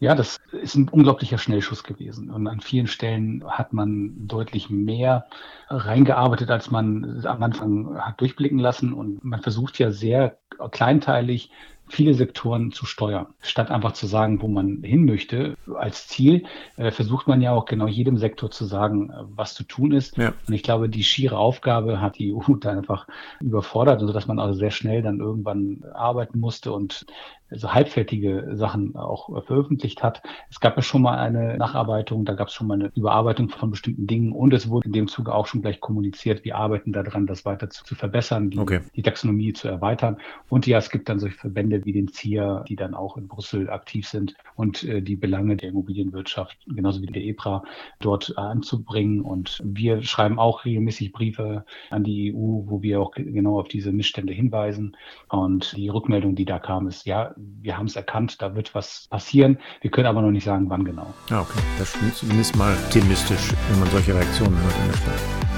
[0.00, 2.30] Ja, das ist ein unglaublicher Schnellschuss gewesen.
[2.30, 5.26] Und an vielen Stellen hat man deutlich mehr
[5.68, 8.94] reingearbeitet, als man am Anfang hat durchblicken lassen.
[8.94, 10.38] Und man versucht ja sehr
[10.70, 11.50] kleinteilig
[11.90, 13.26] viele Sektoren zu steuern.
[13.40, 16.44] Statt einfach zu sagen, wo man hin möchte als Ziel,
[16.76, 20.16] äh, versucht man ja auch genau jedem Sektor zu sagen, äh, was zu tun ist.
[20.16, 20.32] Ja.
[20.46, 23.06] Und ich glaube, die schiere Aufgabe hat die EU da einfach
[23.40, 27.06] überfordert, sodass man also sehr schnell dann irgendwann arbeiten musste und
[27.50, 30.22] so halbfertige Sachen auch veröffentlicht hat.
[30.50, 33.70] Es gab ja schon mal eine Nacharbeitung, da gab es schon mal eine Überarbeitung von
[33.70, 37.26] bestimmten Dingen und es wurde in dem Zuge auch schon gleich kommuniziert, wir arbeiten daran,
[37.26, 38.80] das weiter zu, zu verbessern, die, okay.
[38.94, 40.18] die, Taxonomie zu erweitern.
[40.48, 43.70] Und ja, es gibt dann solche Verbände wie den ZIA, die dann auch in Brüssel
[43.70, 47.64] aktiv sind und äh, die Belange der Immobilienwirtschaft, genauso wie der EPRA,
[48.00, 49.22] dort äh, anzubringen.
[49.22, 53.92] Und wir schreiben auch regelmäßig Briefe an die EU, wo wir auch genau auf diese
[53.92, 54.96] Missstände hinweisen.
[55.28, 59.06] Und die Rückmeldung, die da kam, ist, ja, wir haben es erkannt, da wird was
[59.10, 59.58] passieren.
[59.80, 61.12] Wir können aber noch nicht sagen, wann genau.
[61.28, 61.60] Ja, okay.
[61.78, 65.50] Das stimmt zumindest mal optimistisch, wenn man solche Reaktionen hört in der Stadt.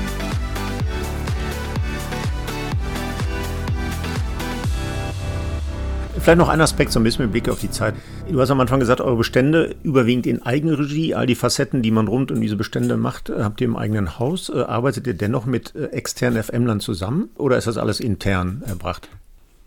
[6.22, 7.94] Vielleicht noch ein Aspekt, so ein bisschen mit Blick auf die Zeit.
[8.30, 11.16] Du hast am Anfang gesagt, eure Bestände überwiegend in Eigenregie.
[11.16, 14.48] All die Facetten, die man rund um diese Bestände macht, habt ihr im eigenen Haus.
[14.48, 19.08] Äh, arbeitet ihr dennoch mit äh, externen FM-Lern zusammen oder ist das alles intern erbracht?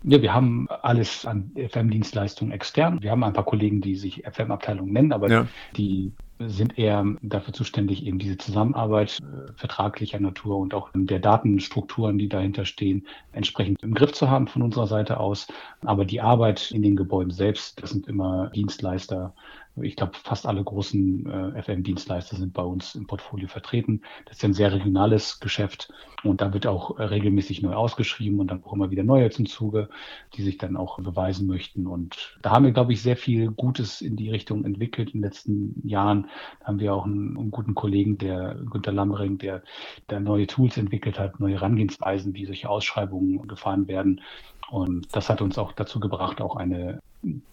[0.08, 3.02] Ja, wir haben alles an FM-Dienstleistungen extern.
[3.02, 5.46] Wir haben ein paar Kollegen, die sich FM-Abteilung nennen, aber ja.
[5.76, 12.18] die sind eher dafür zuständig, eben diese Zusammenarbeit äh, vertraglicher Natur und auch der Datenstrukturen,
[12.18, 15.48] die dahinter stehen, entsprechend im Griff zu haben von unserer Seite aus.
[15.84, 19.34] Aber die Arbeit in den Gebäuden selbst, das sind immer Dienstleister,
[19.82, 24.02] ich glaube, fast alle großen äh, FM-Dienstleister sind bei uns im Portfolio vertreten.
[24.24, 25.92] Das ist ein sehr regionales Geschäft
[26.24, 29.46] und da wird auch äh, regelmäßig neu ausgeschrieben und dann auch immer wieder neue zum
[29.46, 29.88] Zuge,
[30.34, 31.86] die sich dann auch beweisen möchten.
[31.86, 35.28] Und da haben wir, glaube ich, sehr viel Gutes in die Richtung entwickelt in den
[35.28, 36.28] letzten Jahren.
[36.60, 39.62] Da haben wir auch einen, einen guten Kollegen, der Günter Lammering, der,
[40.10, 44.22] der neue Tools entwickelt hat, neue Herangehensweisen, wie solche Ausschreibungen gefahren werden.
[44.70, 47.00] Und das hat uns auch dazu gebracht, auch eine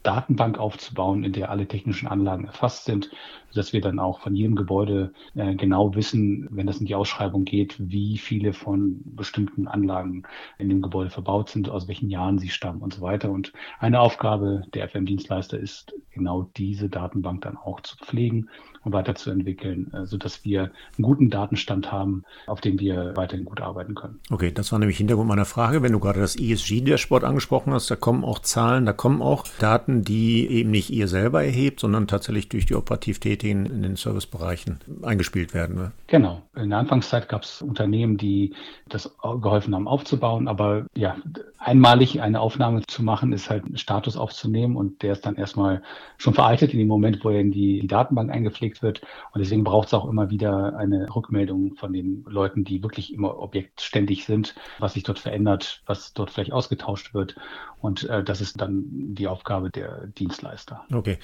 [0.04, 3.10] Datenbank aufzubauen, in der alle technischen Anlagen erfasst sind,
[3.50, 7.46] sodass wir dann auch von jedem Gebäude äh, genau wissen, wenn das in die Ausschreibung
[7.46, 10.24] geht, wie viele von bestimmten Anlagen
[10.58, 13.32] in dem Gebäude verbaut sind, aus welchen Jahren sie stammen und so weiter.
[13.32, 18.50] Und eine Aufgabe der FM-Dienstleister ist, genau diese Datenbank dann auch zu pflegen
[18.84, 20.64] und weiterzuentwickeln, äh, sodass wir
[20.98, 24.20] einen guten Datenstand haben, auf dem wir weiterhin gut arbeiten können.
[24.30, 25.82] Okay, das war nämlich Hintergrund meiner Frage.
[25.82, 30.04] Wenn du gerade das ESG-Dashboard angesprochen hast, da kommen auch Zahlen, da kommen auch Daten,
[30.04, 34.80] die eben nicht ihr selber erhebt, sondern tatsächlich durch die operativ Tätigen in den Servicebereichen
[35.02, 35.76] eingespielt werden.
[35.76, 35.92] Ne?
[36.08, 36.42] Genau.
[36.56, 38.54] In der Anfangszeit gab es Unternehmen, die
[38.90, 41.18] das geholfen haben aufzubauen, aber ja,
[41.64, 45.82] einmalig eine Aufnahme zu machen, ist halt einen Status aufzunehmen und der ist dann erstmal
[46.18, 49.02] schon veraltet in dem Moment, wo er in die, Datenbank eingepflegt wird.
[49.32, 53.38] Und deswegen braucht es auch immer wieder eine Rückmeldung von den Leuten, die wirklich immer
[53.40, 57.36] objektständig sind, was sich dort verändert, was dort vielleicht ausgetauscht wird.
[57.82, 60.86] Und äh, das ist dann die Aufgabe der Dienstleister.
[60.94, 61.18] Okay.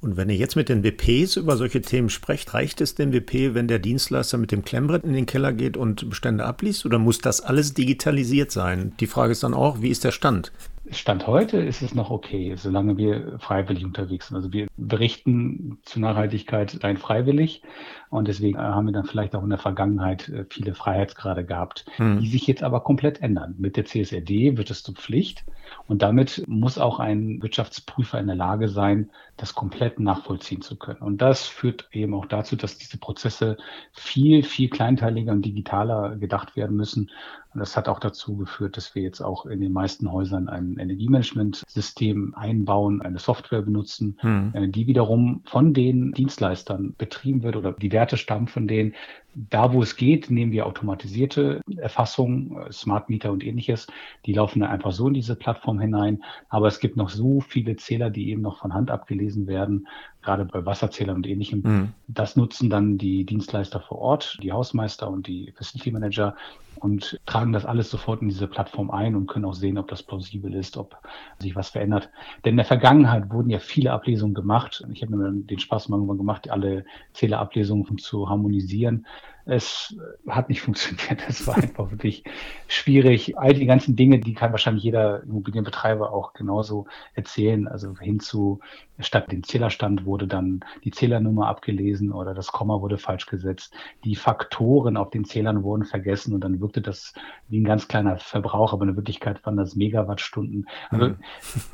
[0.00, 3.54] Und wenn ihr jetzt mit den WPs über solche Themen sprecht, reicht es dem WP,
[3.54, 7.18] wenn der Dienstleister mit dem Klemmbrett in den Keller geht und Bestände abliest oder muss
[7.18, 8.92] das alles digitalisiert sein?
[9.00, 10.52] Die Frage ist dann auch, wie ist der Stand?
[10.90, 14.36] Stand heute ist es noch okay, solange wir freiwillig unterwegs sind.
[14.36, 17.62] Also wir berichten zu Nachhaltigkeit rein freiwillig
[18.10, 21.86] und deswegen äh, haben wir dann vielleicht auch in der Vergangenheit äh, viele Freiheitsgrade gehabt,
[21.96, 22.20] hm.
[22.20, 23.54] die sich jetzt aber komplett ändern.
[23.58, 25.44] Mit der CSRD wird es zur Pflicht
[25.88, 31.00] und damit muss auch ein Wirtschaftsprüfer in der Lage sein, das komplett nachvollziehen zu können.
[31.00, 33.56] Und das führt eben auch dazu, dass diese Prozesse
[33.92, 37.10] viel, viel kleinteiliger und digitaler gedacht werden müssen.
[37.58, 42.34] Das hat auch dazu geführt, dass wir jetzt auch in den meisten Häusern ein Energiemanagementsystem
[42.34, 44.72] einbauen, eine Software benutzen, hm.
[44.72, 48.94] die wiederum von den Dienstleistern betrieben wird oder die Werte stammen von denen.
[49.38, 53.86] Da, wo es geht, nehmen wir automatisierte Erfassung, äh, Smart Meter und ähnliches.
[54.24, 56.24] Die laufen dann einfach so in diese Plattform hinein.
[56.48, 59.88] Aber es gibt noch so viele Zähler, die eben noch von Hand abgelesen werden,
[60.22, 61.60] gerade bei Wasserzählern und ähnlichem.
[61.62, 61.88] Mhm.
[62.08, 66.34] Das nutzen dann die Dienstleister vor Ort, die Hausmeister und die Facility Manager
[66.80, 70.02] und tragen das alles sofort in diese Plattform ein und können auch sehen, ob das
[70.02, 70.96] plausibel ist, ob
[71.38, 72.10] sich was verändert.
[72.44, 74.84] Denn in der Vergangenheit wurden ja viele Ablesungen gemacht.
[74.92, 79.06] Ich habe mir den Spaß mal gemacht, alle Zählerablesungen zu harmonisieren.
[79.48, 79.96] Es
[80.28, 81.22] hat nicht funktioniert.
[81.28, 82.24] Es war einfach wirklich
[82.66, 83.38] schwierig.
[83.38, 87.68] All die ganzen Dinge, die kann wahrscheinlich jeder Immobilienbetreiber auch genauso erzählen.
[87.68, 88.60] Also hinzu,
[88.98, 93.72] statt dem Zählerstand wurde dann die Zählernummer abgelesen oder das Komma wurde falsch gesetzt.
[94.04, 97.14] Die Faktoren auf den Zählern wurden vergessen und dann wirkte das
[97.48, 100.66] wie ein ganz kleiner Verbrauch, aber in Wirklichkeit waren das Megawattstunden.
[100.90, 101.16] Also mhm.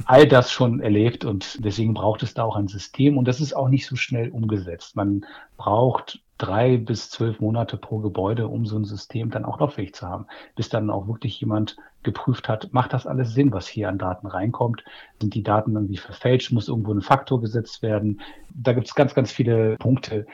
[0.05, 3.55] all das schon erlebt und deswegen braucht es da auch ein System und das ist
[3.55, 4.95] auch nicht so schnell umgesetzt.
[4.95, 5.25] Man
[5.57, 10.09] braucht drei bis zwölf Monate pro Gebäude, um so ein System dann auch lauffähig zu
[10.09, 10.27] haben,
[10.57, 14.27] bis dann auch wirklich jemand geprüft hat, macht das alles Sinn, was hier an Daten
[14.27, 14.83] reinkommt?
[15.21, 16.51] Sind die Daten irgendwie verfälscht?
[16.51, 18.21] Muss irgendwo ein Faktor gesetzt werden?
[18.53, 20.27] Da gibt es ganz, ganz viele Punkte,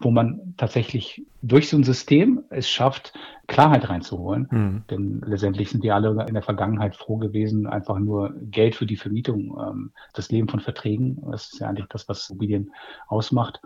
[0.00, 3.14] wo man tatsächlich durch so ein System es schafft,
[3.46, 4.48] Klarheit reinzuholen.
[4.50, 4.82] Mhm.
[4.90, 8.96] Denn letztendlich sind wir alle in der Vergangenheit froh gewesen, einfach nur Geld für die
[8.96, 11.22] Vermietung, ähm, das Leben von Verträgen.
[11.30, 12.70] Das ist ja eigentlich das, was Immobilien
[13.08, 13.62] ausmacht.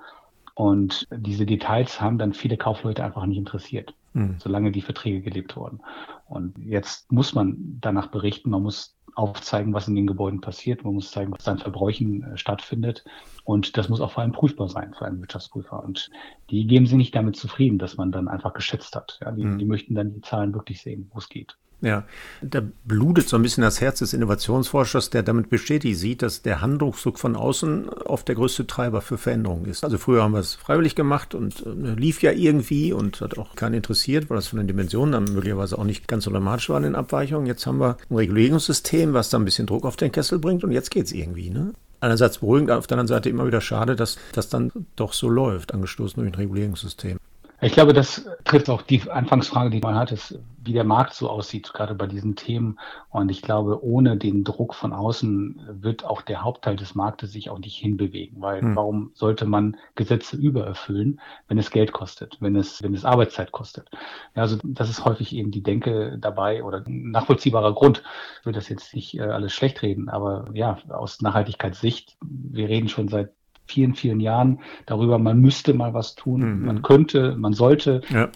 [0.59, 4.39] Und diese Details haben dann viele Kaufleute einfach nicht interessiert, mhm.
[4.41, 5.81] solange die Verträge gelebt wurden.
[6.27, 10.95] Und jetzt muss man danach berichten, man muss aufzeigen, was in den Gebäuden passiert, man
[10.95, 13.05] muss zeigen, was an Verbräuchen äh, stattfindet.
[13.45, 15.81] Und das muss auch vor allem prüfbar sein für einen Wirtschaftsprüfer.
[15.81, 16.11] Und
[16.51, 19.21] die geben sich nicht damit zufrieden, dass man dann einfach geschätzt hat.
[19.23, 19.59] Ja, die, mhm.
[19.59, 21.57] die möchten dann die Zahlen wirklich sehen, wo es geht.
[21.81, 22.05] Ja,
[22.43, 26.61] da blutet so ein bisschen das Herz des Innovationsforschers, der damit bestätigt sieht, dass der
[26.61, 29.85] Handlungsdruck von außen oft der größte Treiber für Veränderungen ist.
[29.85, 33.55] Also früher haben wir es freiwillig gemacht und äh, lief ja irgendwie und hat auch
[33.55, 36.79] keinen interessiert, weil das von den Dimensionen dann möglicherweise auch nicht ganz so dramatisch war
[36.79, 37.47] in den Abweichungen.
[37.47, 40.73] Jetzt haben wir ein Regulierungssystem, was da ein bisschen Druck auf den Kessel bringt und
[40.73, 41.51] jetzt geht es irgendwie.
[41.51, 41.75] Ne?
[42.01, 45.75] Einerseits beruhigend, auf der anderen Seite immer wieder schade, dass das dann doch so läuft,
[45.75, 47.19] angestoßen durch ein Regulierungssystem.
[47.61, 51.29] Ich glaube, das trifft auch die Anfangsfrage, die man hat, ist, wie der Markt so
[51.29, 52.79] aussieht, gerade bei diesen Themen.
[53.11, 57.51] Und ich glaube, ohne den Druck von außen wird auch der Hauptteil des Marktes sich
[57.51, 58.77] auch nicht hinbewegen, weil hm.
[58.77, 63.91] warum sollte man Gesetze übererfüllen, wenn es Geld kostet, wenn es, wenn es Arbeitszeit kostet?
[64.37, 68.05] Ja, also das ist häufig eben die Denke dabei oder nachvollziehbarer Grund.
[68.41, 72.89] Ich will das jetzt nicht äh, alles schlecht reden, aber ja, aus Nachhaltigkeitssicht, wir reden
[72.89, 73.33] schon seit
[73.69, 76.67] vielen, vielen Jahren darüber, man müsste mal was tun, mhm.
[76.67, 78.01] man könnte, man sollte.
[78.11, 78.29] Ja.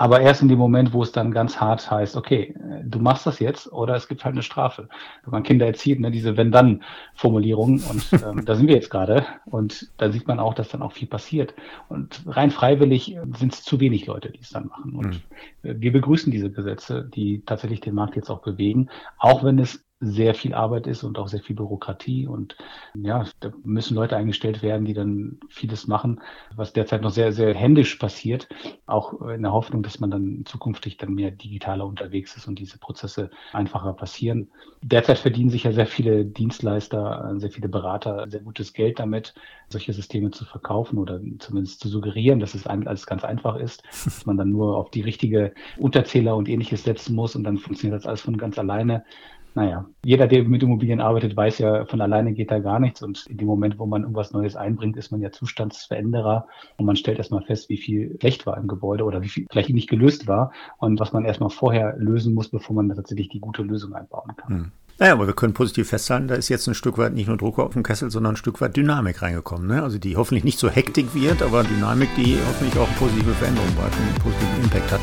[0.00, 3.38] Aber erst in dem Moment, wo es dann ganz hart heißt, okay, du machst das
[3.38, 4.88] jetzt oder es gibt halt eine Strafe.
[5.24, 9.90] Wenn man Kinder erzieht, ne, diese Wenn-Dann-Formulierung und ähm, da sind wir jetzt gerade und
[9.98, 11.52] da sieht man auch, dass dann auch viel passiert.
[11.90, 14.94] Und rein freiwillig sind es zu wenig Leute, die es dann machen.
[14.94, 15.20] Und
[15.62, 15.82] mhm.
[15.82, 18.88] wir begrüßen diese Gesetze, die tatsächlich den Markt jetzt auch bewegen,
[19.18, 22.26] auch wenn es sehr viel Arbeit ist und auch sehr viel Bürokratie.
[22.26, 22.56] Und
[22.94, 26.20] ja, da müssen Leute eingestellt werden, die dann vieles machen,
[26.56, 28.48] was derzeit noch sehr, sehr händisch passiert.
[28.86, 32.78] Auch in der Hoffnung, dass man dann zukünftig dann mehr digitaler unterwegs ist und diese
[32.78, 34.48] Prozesse einfacher passieren.
[34.82, 39.34] Derzeit verdienen sich ja sehr viele Dienstleister, sehr viele Berater sehr gutes Geld damit,
[39.68, 44.24] solche Systeme zu verkaufen oder zumindest zu suggerieren, dass es alles ganz einfach ist, dass
[44.24, 48.06] man dann nur auf die richtige Unterzähler und ähnliches setzen muss und dann funktioniert das
[48.06, 49.04] alles von ganz alleine
[49.54, 53.02] naja, jeder, der mit Immobilien arbeitet, weiß ja, von alleine geht da gar nichts.
[53.02, 56.46] Und in dem Moment, wo man irgendwas Neues einbringt, ist man ja Zustandsveränderer
[56.76, 59.70] und man stellt erstmal fest, wie viel schlecht war im Gebäude oder wie viel vielleicht
[59.70, 63.62] nicht gelöst war und was man erstmal vorher lösen muss, bevor man tatsächlich die gute
[63.62, 64.48] Lösung einbauen kann.
[64.48, 64.72] Hm.
[64.98, 67.58] Naja, aber wir können positiv festhalten, da ist jetzt ein Stück weit nicht nur Druck
[67.58, 69.66] auf dem Kessel, sondern ein Stück weit Dynamik reingekommen.
[69.66, 69.82] Ne?
[69.82, 73.70] Also die hoffentlich nicht so Hektik wird, aber Dynamik, die hoffentlich auch eine positive Veränderung
[73.76, 75.00] bringt, einen positiven Impact hat.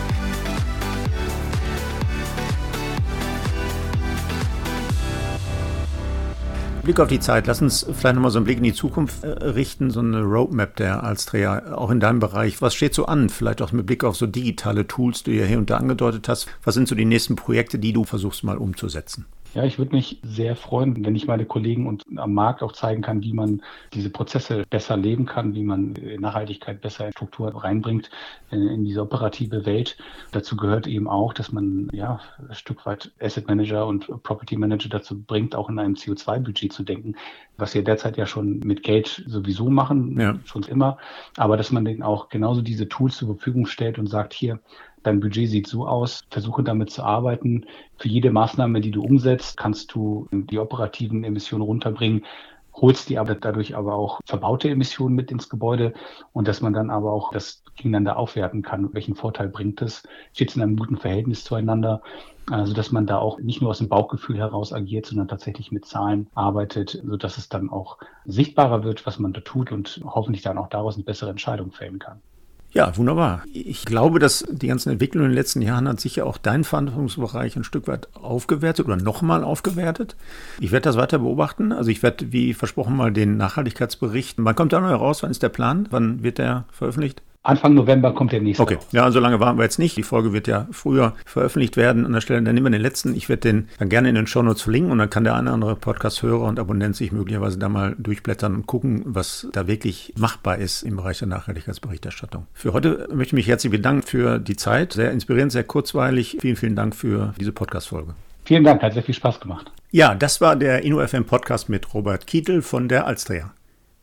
[6.87, 9.27] Blick auf die Zeit, lass uns vielleicht nochmal so einen Blick in die Zukunft äh,
[9.27, 12.61] richten, so eine Roadmap der Alstria, auch in deinem Bereich.
[12.61, 13.27] Was steht so an?
[13.27, 16.29] Vielleicht auch mit Blick auf so digitale Tools, die du ja hier und da angedeutet
[16.29, 16.47] hast.
[16.63, 19.25] Was sind so die nächsten Projekte, die du versuchst mal umzusetzen?
[19.53, 23.01] Ja, ich würde mich sehr freuen, wenn ich meine Kollegen und am Markt auch zeigen
[23.01, 23.61] kann, wie man
[23.93, 28.09] diese Prozesse besser leben kann, wie man Nachhaltigkeit besser in Struktur reinbringt
[28.51, 29.97] in, in diese operative Welt.
[30.31, 34.89] Dazu gehört eben auch, dass man ja ein Stück weit Asset Manager und Property Manager
[34.89, 37.15] dazu bringt, auch in einem CO2-Budget zu denken,
[37.57, 40.39] was wir derzeit ja schon mit Geld sowieso machen, ja.
[40.45, 40.97] schon immer,
[41.37, 44.59] aber dass man denen auch genauso diese Tools zur Verfügung stellt und sagt, hier,
[45.07, 47.65] dein Budget sieht so aus, versuche damit zu arbeiten.
[47.97, 52.25] Für jede Maßnahme, die du umsetzt, kannst du die operativen Emissionen runterbringen,
[52.73, 55.93] holst die aber dadurch aber auch verbaute Emissionen mit ins Gebäude
[56.33, 58.93] und dass man dann aber auch das gegeneinander aufwerten kann.
[58.93, 60.03] Welchen Vorteil bringt es?
[60.33, 62.01] Steht es in einem guten Verhältnis zueinander?
[62.49, 65.85] Also, dass man da auch nicht nur aus dem Bauchgefühl heraus agiert, sondern tatsächlich mit
[65.85, 70.43] Zahlen arbeitet, so dass es dann auch sichtbarer wird, was man da tut und hoffentlich
[70.43, 72.21] dann auch daraus eine bessere Entscheidung fällen kann.
[72.77, 73.41] Ja, wunderbar.
[73.53, 77.55] Ich glaube, dass die ganzen Entwicklungen in den letzten Jahren hat sicher auch dein Verantwortungsbereich
[77.55, 80.15] ein Stück weit aufgewertet oder nochmal aufgewertet.
[80.59, 81.71] Ich werde das weiter beobachten.
[81.71, 84.35] Also ich werde, wie versprochen, mal den Nachhaltigkeitsbericht.
[84.37, 85.23] Wann kommt der neu raus?
[85.23, 85.87] Wann ist der Plan?
[85.89, 87.23] Wann wird der veröffentlicht?
[87.43, 88.61] Anfang November kommt der nächste.
[88.61, 88.87] Okay, raus.
[88.91, 89.95] ja, so lange warten wir jetzt nicht.
[89.95, 92.05] Die Folge wird ja früher veröffentlicht werden.
[92.05, 93.15] An der Stelle, dann nehmen wir den letzten.
[93.15, 95.53] Ich werde den dann gerne in den Shownotes verlinken und dann kann der eine oder
[95.53, 100.57] andere Podcast-Hörer und Abonnent sich möglicherweise da mal durchblättern und gucken, was da wirklich machbar
[100.57, 102.47] ist im Bereich der Nachhaltigkeitsberichterstattung.
[102.53, 104.93] Für heute möchte ich mich herzlich bedanken für die Zeit.
[104.93, 106.37] Sehr inspirierend, sehr kurzweilig.
[106.41, 108.13] Vielen, vielen Dank für diese Podcast-Folge.
[108.43, 109.71] Vielen Dank, hat sehr viel Spaß gemacht.
[109.91, 113.51] Ja, das war der InnoFM Podcast mit Robert Kietel von der Alstria.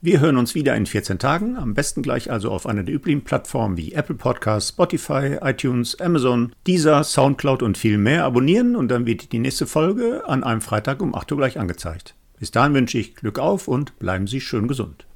[0.05, 3.25] Wir hören uns wieder in 14 Tagen, am besten gleich also auf einer der üblichen
[3.25, 9.07] Plattformen wie Apple Podcasts, Spotify, iTunes, Amazon, Deezer, Soundcloud und viel mehr abonnieren und dann
[9.07, 12.17] wird die nächste Folge an einem Freitag um 8 Uhr gleich angezeigt.
[12.39, 15.07] Bis dahin wünsche ich Glück auf und bleiben Sie schön gesund.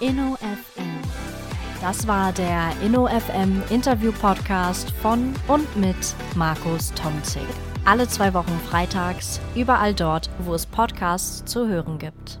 [0.00, 0.88] InnoFM.
[1.82, 7.42] Das war der InnoFM Interview Podcast von und mit Markus Tomzig.
[7.84, 12.40] Alle zwei Wochen freitags, überall dort, wo es Podcasts zu hören gibt.